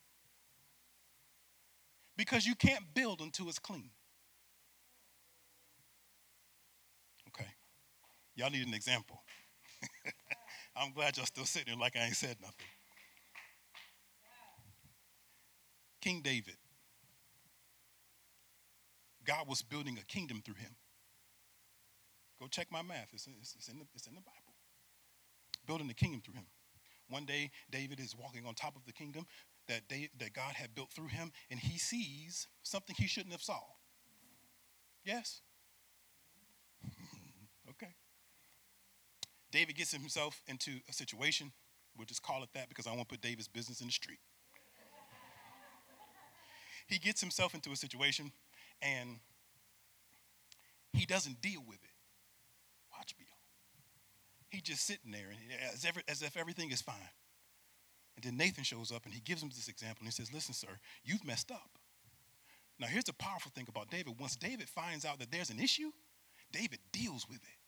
because 2.17 2.47
you 2.47 2.55
can't 2.55 2.85
build 2.95 3.21
until 3.21 3.49
it's 3.49 3.59
clean. 3.59 3.91
Okay. 7.29 7.49
Y'all 8.37 8.51
need 8.51 8.67
an 8.67 8.75
example. 8.75 9.23
I'm 10.77 10.93
glad 10.93 11.17
y'all 11.17 11.27
still 11.27 11.45
sitting 11.45 11.73
there 11.73 11.81
like 11.81 11.97
I 11.97 12.07
ain't 12.07 12.17
said 12.17 12.37
nothing. 12.41 12.67
King 16.01 16.21
David, 16.23 16.57
God 19.25 19.49
was 19.49 19.63
building 19.63 19.99
a 20.01 20.05
kingdom 20.05 20.43
through 20.45 20.55
him. 20.55 20.77
Go 22.41 22.47
check 22.49 22.69
my 22.71 22.83
math, 22.83 23.09
it's, 23.13 23.27
it's, 23.41 23.55
it's, 23.57 23.69
in, 23.69 23.79
the, 23.79 23.87
it's 23.95 24.07
in 24.07 24.15
the 24.15 24.21
Bible. 24.21 24.55
Building 25.67 25.89
a 25.91 25.95
kingdom 25.95 26.21
through 26.21 26.35
him. 26.35 26.47
One 27.09 27.25
day, 27.25 27.51
David 27.71 28.01
is 28.01 28.15
walking 28.17 28.47
on 28.47 28.55
top 28.55 28.77
of 28.77 28.85
the 28.87 28.93
kingdom 28.93 29.27
that, 29.69 29.83
they, 29.89 30.09
that 30.19 30.33
God 30.33 30.55
had 30.55 30.75
built 30.75 30.91
through 30.91 31.09
him, 31.09 31.33
and 31.51 31.61
he 31.61 31.79
sees 31.79 32.49
something 32.63 32.95
he 32.99 33.07
shouldn't 33.07 33.33
have 33.33 33.43
saw. 33.43 33.61
Yes? 35.05 35.43
okay. 37.71 37.95
David 39.53 39.77
gets 39.77 39.93
himself 39.93 40.43
into 40.49 40.73
a 40.89 40.93
situation. 40.93 41.53
We'll 41.97 42.07
just 42.07 42.23
call 42.23 42.43
it 42.43 42.49
that 42.55 42.69
because 42.69 42.87
I 42.87 42.93
won't 42.93 43.09
put 43.09 43.21
David's 43.21 43.49
business 43.49 43.81
in 43.81 43.87
the 43.87 43.93
street. 43.93 44.19
he 46.87 46.99
gets 46.99 47.21
himself 47.21 47.55
into 47.55 47.71
a 47.71 47.77
situation 47.77 48.33
and 48.85 49.19
he 50.93 51.07
doesn't 51.07 51.41
deal 51.41 51.63
with 51.67 51.83
it. 51.83 51.91
Watch 52.97 53.15
me. 53.19 53.25
He's 54.51 54.63
just 54.63 54.87
sitting 54.87 55.11
there 55.11 55.31
as, 55.73 55.85
every, 55.85 56.03
as 56.07 56.23
if 56.23 56.37
everything 56.37 56.71
is 56.71 56.81
fine. 56.81 56.95
And 58.15 58.25
then 58.25 58.37
Nathan 58.37 58.63
shows 58.63 58.93
up 58.93 59.05
and 59.05 59.13
he 59.13 59.21
gives 59.21 59.43
him 59.43 59.49
this 59.49 59.67
example 59.67 60.03
and 60.03 60.07
he 60.07 60.13
says, 60.13 60.33
Listen, 60.33 60.55
sir, 60.55 60.69
you've 61.03 61.25
messed 61.25 61.51
up. 61.51 61.71
Now, 62.79 62.87
here's 62.87 63.05
the 63.05 63.13
powerful 63.15 63.51
thing 63.55 63.67
about 63.69 63.91
David. 63.91 64.15
Once 64.19 64.37
David 64.37 64.69
finds 64.69 65.05
out 65.05 65.19
that 65.19 65.31
there's 65.31 65.51
an 65.51 65.61
issue, 65.61 65.91
David 66.53 66.79
deals 66.93 67.27
with 67.29 67.39
it. 67.39 67.59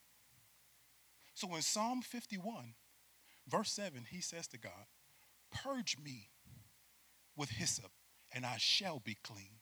So 1.35 1.55
in 1.55 1.63
Psalm 1.63 2.03
51, 2.03 2.75
verse 3.49 3.71
7, 3.73 4.07
he 4.11 4.21
says 4.21 4.47
to 4.49 4.59
God, 4.59 4.73
Purge 5.53 5.97
me 6.03 6.31
with 7.37 7.51
hyssop, 7.51 7.91
and 8.33 8.45
I 8.45 8.57
shall 8.59 9.01
be 9.01 9.17
clean. 9.23 9.56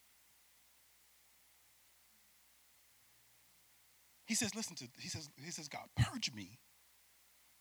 He 4.27 4.35
says, 4.35 4.55
listen 4.55 4.77
to, 4.77 4.89
he 4.99 5.09
says, 5.09 5.29
he 5.37 5.51
says, 5.51 5.69
God, 5.69 5.85
purge 5.97 6.33
me 6.33 6.59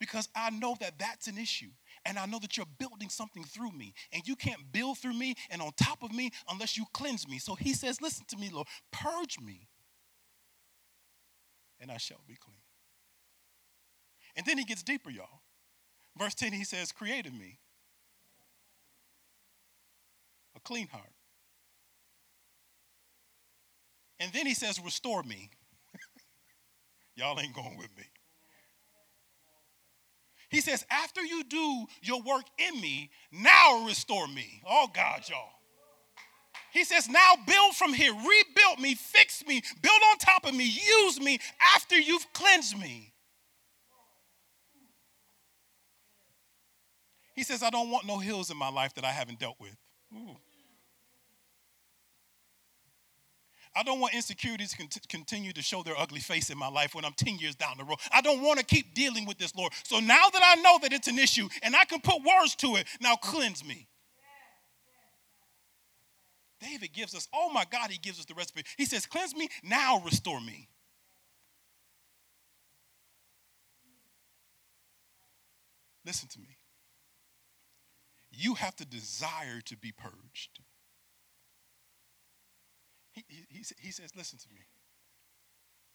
because 0.03 0.27
I 0.35 0.49
know 0.49 0.75
that 0.81 0.99
that's 0.99 1.27
an 1.27 1.37
issue. 1.37 1.69
And 2.05 2.19
I 2.19 2.25
know 2.25 2.37
that 2.39 2.57
you're 2.57 2.65
building 2.77 3.07
something 3.07 3.43
through 3.45 3.71
me. 3.71 3.93
And 4.11 4.27
you 4.27 4.35
can't 4.35 4.71
build 4.71 4.97
through 4.97 5.13
me 5.13 5.35
and 5.49 5.61
on 5.61 5.71
top 5.81 6.03
of 6.03 6.11
me 6.11 6.31
unless 6.49 6.75
you 6.77 6.83
cleanse 6.93 7.25
me. 7.25 7.37
So 7.39 7.55
he 7.55 7.73
says, 7.73 8.01
Listen 8.01 8.25
to 8.27 8.37
me, 8.37 8.49
Lord, 8.51 8.67
purge 8.91 9.39
me, 9.39 9.69
and 11.79 11.89
I 11.89 11.97
shall 11.97 12.21
be 12.27 12.35
clean. 12.35 12.57
And 14.35 14.45
then 14.45 14.57
he 14.57 14.65
gets 14.65 14.83
deeper, 14.83 15.09
y'all. 15.09 15.41
Verse 16.17 16.35
10, 16.35 16.51
he 16.51 16.65
says, 16.65 16.91
Created 16.91 17.33
me 17.33 17.59
a 20.55 20.59
clean 20.59 20.87
heart. 20.87 21.13
And 24.19 24.33
then 24.33 24.45
he 24.45 24.53
says, 24.53 24.81
Restore 24.83 25.23
me. 25.23 25.49
Y'all 27.15 27.39
ain't 27.39 27.53
going 27.53 27.77
with 27.77 27.95
me. 27.97 28.03
He 30.49 30.61
says, 30.61 30.85
after 30.91 31.21
you 31.23 31.43
do 31.43 31.85
your 32.03 32.21
work 32.21 32.45
in 32.59 32.79
me, 32.79 33.09
now 33.31 33.85
restore 33.87 34.27
me. 34.27 34.61
Oh, 34.69 34.87
God, 34.93 35.23
y'all. 35.27 35.49
He 36.71 36.83
says, 36.83 37.09
now 37.09 37.33
build 37.47 37.75
from 37.75 37.93
here, 37.93 38.13
rebuild 38.13 38.79
me, 38.79 38.95
fix 38.95 39.43
me, 39.47 39.61
build 39.81 40.01
on 40.11 40.17
top 40.17 40.45
of 40.45 40.55
me, 40.55 40.65
use 40.65 41.19
me 41.19 41.39
after 41.75 41.99
you've 41.99 42.25
cleansed 42.33 42.79
me. 42.79 43.13
He 47.35 47.43
says, 47.43 47.63
I 47.63 47.69
don't 47.69 47.89
want 47.89 48.05
no 48.05 48.19
hills 48.19 48.51
in 48.51 48.57
my 48.57 48.69
life 48.69 48.93
that 48.95 49.03
I 49.03 49.11
haven't 49.11 49.39
dealt 49.39 49.59
with. 49.59 49.75
Ooh. 50.13 50.35
I 53.75 53.83
don't 53.83 53.99
want 53.99 54.13
insecurities 54.13 54.73
to 54.73 54.99
continue 55.07 55.51
to 55.53 55.61
show 55.61 55.81
their 55.81 55.97
ugly 55.97 56.19
face 56.19 56.49
in 56.49 56.57
my 56.57 56.67
life 56.67 56.93
when 56.93 57.05
I'm 57.05 57.13
10 57.13 57.37
years 57.37 57.55
down 57.55 57.77
the 57.77 57.83
road. 57.83 57.97
I 58.11 58.21
don't 58.21 58.41
want 58.41 58.59
to 58.59 58.65
keep 58.65 58.93
dealing 58.93 59.25
with 59.25 59.39
this, 59.39 59.55
Lord. 59.55 59.73
So 59.83 59.99
now 59.99 60.29
that 60.31 60.41
I 60.43 60.61
know 60.61 60.77
that 60.83 60.93
it's 60.93 61.07
an 61.07 61.17
issue 61.17 61.49
and 61.63 61.75
I 61.75 61.85
can 61.85 61.99
put 61.99 62.21
words 62.23 62.55
to 62.57 62.75
it, 62.75 62.87
now 63.01 63.15
cleanse 63.15 63.65
me. 63.65 63.87
David 66.59 66.93
gives 66.93 67.13
us, 67.13 67.27
oh 67.33 67.49
my 67.51 67.65
God, 67.69 67.89
he 67.89 67.97
gives 67.97 68.19
us 68.19 68.25
the 68.25 68.35
recipe. 68.35 68.63
He 68.77 68.85
says, 68.85 69.05
Cleanse 69.05 69.35
me, 69.35 69.49
now 69.63 70.01
restore 70.05 70.39
me. 70.39 70.69
Listen 76.05 76.29
to 76.29 76.39
me. 76.39 76.57
You 78.31 78.55
have 78.55 78.75
to 78.77 78.85
desire 78.85 79.61
to 79.65 79.77
be 79.77 79.91
purged. 79.91 80.59
He, 83.13 83.23
he, 83.27 83.63
he 83.79 83.91
says, 83.91 84.11
Listen 84.15 84.39
to 84.39 84.47
me. 84.53 84.61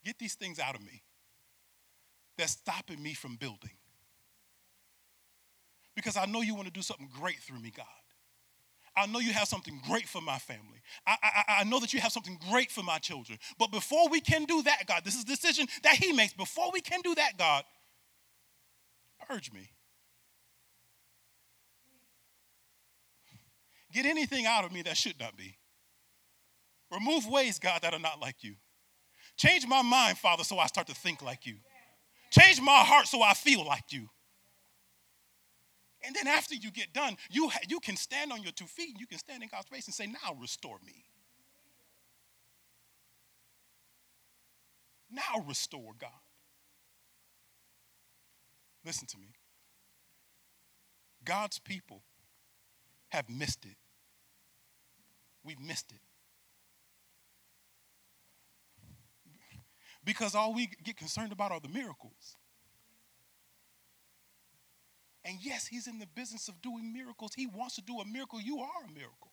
Get 0.05 0.19
these 0.19 0.35
things 0.35 0.59
out 0.59 0.75
of 0.75 0.81
me 0.81 1.03
that's 2.37 2.53
stopping 2.53 3.03
me 3.03 3.15
from 3.15 3.37
building. 3.37 3.77
Because 5.95 6.17
I 6.17 6.27
know 6.27 6.41
you 6.41 6.55
want 6.55 6.69
to 6.69 6.73
do 6.73 6.83
something 6.83 7.09
great 7.13 7.39
through 7.41 7.59
me, 7.59 7.73
God. 7.77 7.87
I 8.97 9.07
know 9.07 9.19
you 9.19 9.33
have 9.33 9.49
something 9.49 9.81
great 9.87 10.09
for 10.09 10.21
my 10.21 10.39
family. 10.39 10.81
I, 11.07 11.17
I, 11.23 11.55
I, 11.61 11.65
know 11.65 11.79
that 11.81 11.93
you 11.93 12.01
have 12.01 12.11
something 12.11 12.39
great 12.51 12.71
for 12.71 12.83
my 12.83 12.99
children. 12.99 13.39
But 13.59 13.71
before 13.71 14.09
we 14.09 14.21
can 14.21 14.45
do 14.45 14.63
that, 14.63 14.85
God, 14.87 15.03
this 15.05 15.15
is 15.15 15.23
a 15.23 15.27
decision 15.27 15.67
that 15.83 15.97
He 15.97 16.13
makes. 16.13 16.33
Before 16.33 16.71
we 16.73 16.81
can 16.81 17.01
do 17.03 17.15
that, 17.15 17.37
God, 17.37 17.65
purge 19.29 19.53
me. 19.53 19.71
Get 23.93 24.05
anything 24.07 24.47
out 24.47 24.65
of 24.65 24.73
me 24.73 24.83
that 24.83 24.97
should 24.97 25.19
not 25.21 25.37
be. 25.37 25.58
Remove 26.91 27.27
ways, 27.27 27.59
God, 27.59 27.83
that 27.83 27.93
are 27.95 27.99
not 28.01 28.21
like 28.21 28.43
you. 28.43 28.55
Change 29.37 29.67
my 29.67 29.83
mind, 29.83 30.19
Father, 30.19 30.45
so 30.45 30.59
I 30.59 30.67
start 30.67 30.87
to 30.89 30.95
think 30.95 31.23
like 31.23 31.47
you. 31.47 31.57
Change 32.31 32.61
my 32.61 32.81
heart 32.81 33.07
so 33.07 33.23
I 33.23 33.35
feel 33.35 33.65
like 33.65 33.93
you. 33.93 34.09
And 36.05 36.15
then 36.15 36.27
after 36.27 36.55
you 36.55 36.71
get 36.71 36.93
done, 36.93 37.17
you, 37.31 37.49
ha- 37.49 37.61
you 37.69 37.81
can 37.81 37.97
stand 37.97 38.33
on 38.33 38.43
your 38.43 38.53
two 38.53 38.67
feet 38.67 38.91
and 38.91 39.01
you 39.01 39.07
can 39.07 39.19
stand 39.19 39.43
in 39.43 39.49
God's 39.49 39.67
face 39.69 39.87
and 39.87 39.95
say, 39.95 40.07
Now 40.07 40.35
restore 40.41 40.79
me. 40.85 41.05
Now 45.11 45.45
restore 45.47 45.93
God. 45.99 46.11
Listen 48.85 49.07
to 49.09 49.19
me. 49.19 49.35
God's 51.25 51.59
people 51.59 52.03
have 53.09 53.29
missed 53.29 53.65
it. 53.65 53.77
We've 55.45 55.61
missed 55.61 55.93
it. 55.93 56.01
Because 60.05 60.35
all 60.35 60.55
we 60.55 60.71
get 60.85 60.97
concerned 60.97 61.33
about 61.33 61.53
are 61.53 61.61
the 61.61 61.69
miracles. 61.69 62.37
And 65.25 65.39
yes, 65.43 65.67
he's 65.67 65.87
in 65.87 65.99
the 65.99 66.07
business 66.07 66.49
of 66.49 66.63
doing 66.63 66.93
miracles. 66.93 67.33
He 67.37 67.47
wants 67.47 67.77
to 67.77 67.83
do 67.83 68.01
a 68.01 68.07
miracle. 68.07 68.41
You 68.41 68.61
are 68.61 68.85
a 68.89 68.93
miracle. 68.93 69.33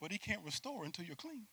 but 0.00 0.12
he 0.12 0.18
can't 0.18 0.42
restore 0.44 0.84
until 0.84 1.04
you're 1.04 1.16
clean. 1.16 1.46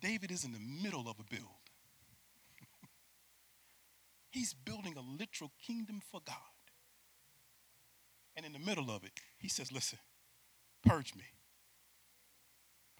David 0.00 0.30
is 0.30 0.44
in 0.44 0.52
the 0.52 0.60
middle 0.82 1.08
of 1.08 1.16
a 1.20 1.24
build. 1.24 1.44
He's 4.30 4.54
building 4.54 4.94
a 4.96 5.02
literal 5.02 5.52
kingdom 5.66 6.00
for 6.10 6.20
God. 6.26 6.36
And 8.36 8.46
in 8.46 8.52
the 8.52 8.58
middle 8.58 8.90
of 8.90 9.04
it, 9.04 9.12
he 9.38 9.48
says, 9.48 9.72
Listen, 9.72 9.98
purge 10.86 11.14
me. 11.14 11.24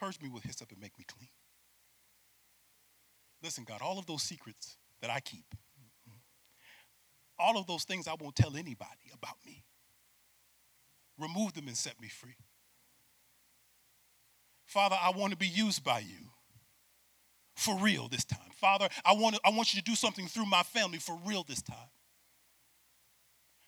Purge 0.00 0.20
me 0.22 0.30
with 0.30 0.44
hyssop 0.44 0.72
and 0.72 0.80
make 0.80 0.98
me 0.98 1.04
clean. 1.06 1.28
Listen, 3.42 3.64
God, 3.64 3.82
all 3.82 3.98
of 3.98 4.06
those 4.06 4.22
secrets 4.22 4.76
that 5.02 5.10
I 5.10 5.20
keep, 5.20 5.44
all 7.38 7.58
of 7.58 7.66
those 7.66 7.84
things 7.84 8.08
I 8.08 8.14
won't 8.18 8.34
tell 8.34 8.56
anybody 8.56 9.12
about 9.12 9.36
me, 9.46 9.64
remove 11.18 11.52
them 11.52 11.68
and 11.68 11.76
set 11.76 12.00
me 12.00 12.08
free. 12.08 12.36
Father, 14.66 14.96
I 15.00 15.10
want 15.10 15.32
to 15.32 15.36
be 15.36 15.48
used 15.48 15.84
by 15.84 15.98
you 15.98 16.30
for 17.56 17.76
real 17.76 18.08
this 18.08 18.24
time. 18.24 18.50
Father, 18.54 18.88
I 19.04 19.12
want, 19.14 19.34
to, 19.34 19.40
I 19.44 19.50
want 19.50 19.74
you 19.74 19.80
to 19.80 19.84
do 19.84 19.94
something 19.94 20.26
through 20.28 20.46
my 20.46 20.62
family 20.62 20.98
for 20.98 21.18
real 21.26 21.44
this 21.46 21.60
time. 21.60 21.76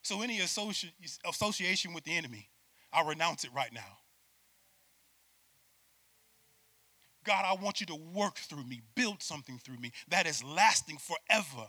So, 0.03 0.23
any 0.23 0.39
associ- 0.39 0.93
association 1.29 1.93
with 1.93 2.05
the 2.05 2.17
enemy, 2.17 2.49
I 2.93 3.07
renounce 3.07 3.45
it 3.45 3.51
right 3.55 3.73
now. 3.73 4.02
God, 7.25 7.45
I 7.47 7.55
want 7.63 7.81
you 7.81 7.87
to 7.87 7.95
work 7.95 8.37
through 8.37 8.65
me, 8.65 8.83
build 8.95 9.23
something 9.23 9.59
through 9.59 9.79
me 9.79 9.93
that 10.09 10.27
is 10.27 10.43
lasting 10.43 10.99
forever. 10.99 11.69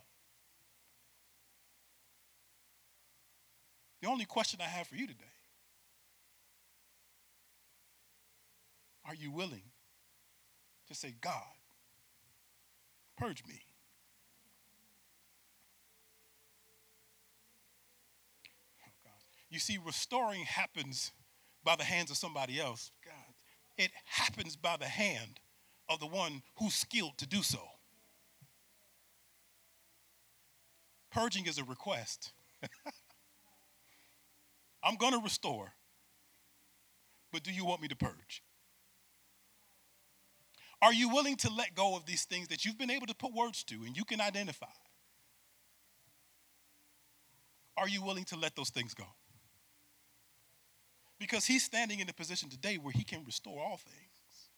The 4.01 4.09
only 4.09 4.25
question 4.25 4.59
I 4.61 4.67
have 4.67 4.87
for 4.87 4.95
you 4.95 5.07
today 5.07 5.23
are 9.05 9.15
you 9.15 9.31
willing 9.31 9.63
to 10.87 10.95
say, 10.95 11.13
God, 11.21 11.33
purge 13.17 13.43
me? 13.47 13.61
Oh, 18.85 18.91
God. 19.03 19.11
You 19.49 19.59
see, 19.59 19.77
restoring 19.85 20.43
happens 20.43 21.11
by 21.63 21.75
the 21.75 21.83
hands 21.83 22.11
of 22.11 22.17
somebody 22.17 22.59
else. 22.59 22.91
God, 23.05 23.32
it 23.77 23.91
happens 24.05 24.55
by 24.55 24.77
the 24.77 24.85
hand 24.85 25.39
of 25.89 25.99
the 25.99 26.07
one 26.07 26.41
who's 26.57 26.73
skilled 26.73 27.17
to 27.17 27.27
do 27.27 27.43
so. 27.43 27.59
Purging 31.11 31.45
is 31.45 31.57
a 31.57 31.63
request. 31.63 32.33
I'm 34.83 34.95
going 34.97 35.13
to 35.13 35.19
restore, 35.19 35.73
but 37.31 37.43
do 37.43 37.51
you 37.51 37.65
want 37.65 37.81
me 37.81 37.87
to 37.87 37.95
purge? 37.95 38.43
Are 40.81 40.93
you 40.93 41.07
willing 41.07 41.37
to 41.37 41.49
let 41.49 41.75
go 41.75 41.95
of 41.95 42.05
these 42.05 42.25
things 42.25 42.49
that 42.49 42.65
you've 42.65 42.77
been 42.77 42.91
able 42.91 43.07
to 43.07 43.15
put 43.15 43.33
words 43.33 43.63
to 43.65 43.75
and 43.85 43.95
you 43.95 44.03
can 44.03 44.19
identify? 44.19 44.65
Are 47.77 47.87
you 47.87 48.01
willing 48.03 48.25
to 48.25 48.35
let 48.35 48.55
those 48.55 48.69
things 48.69 48.93
go? 48.93 49.05
Because 51.23 51.45
he's 51.45 51.63
standing 51.63 52.01
in 52.01 52.09
a 52.09 52.13
position 52.13 52.49
today 52.49 52.75
where 52.75 52.91
he 52.91 53.05
can 53.05 53.23
restore 53.23 53.63
all 53.63 53.77
things. 53.77 54.49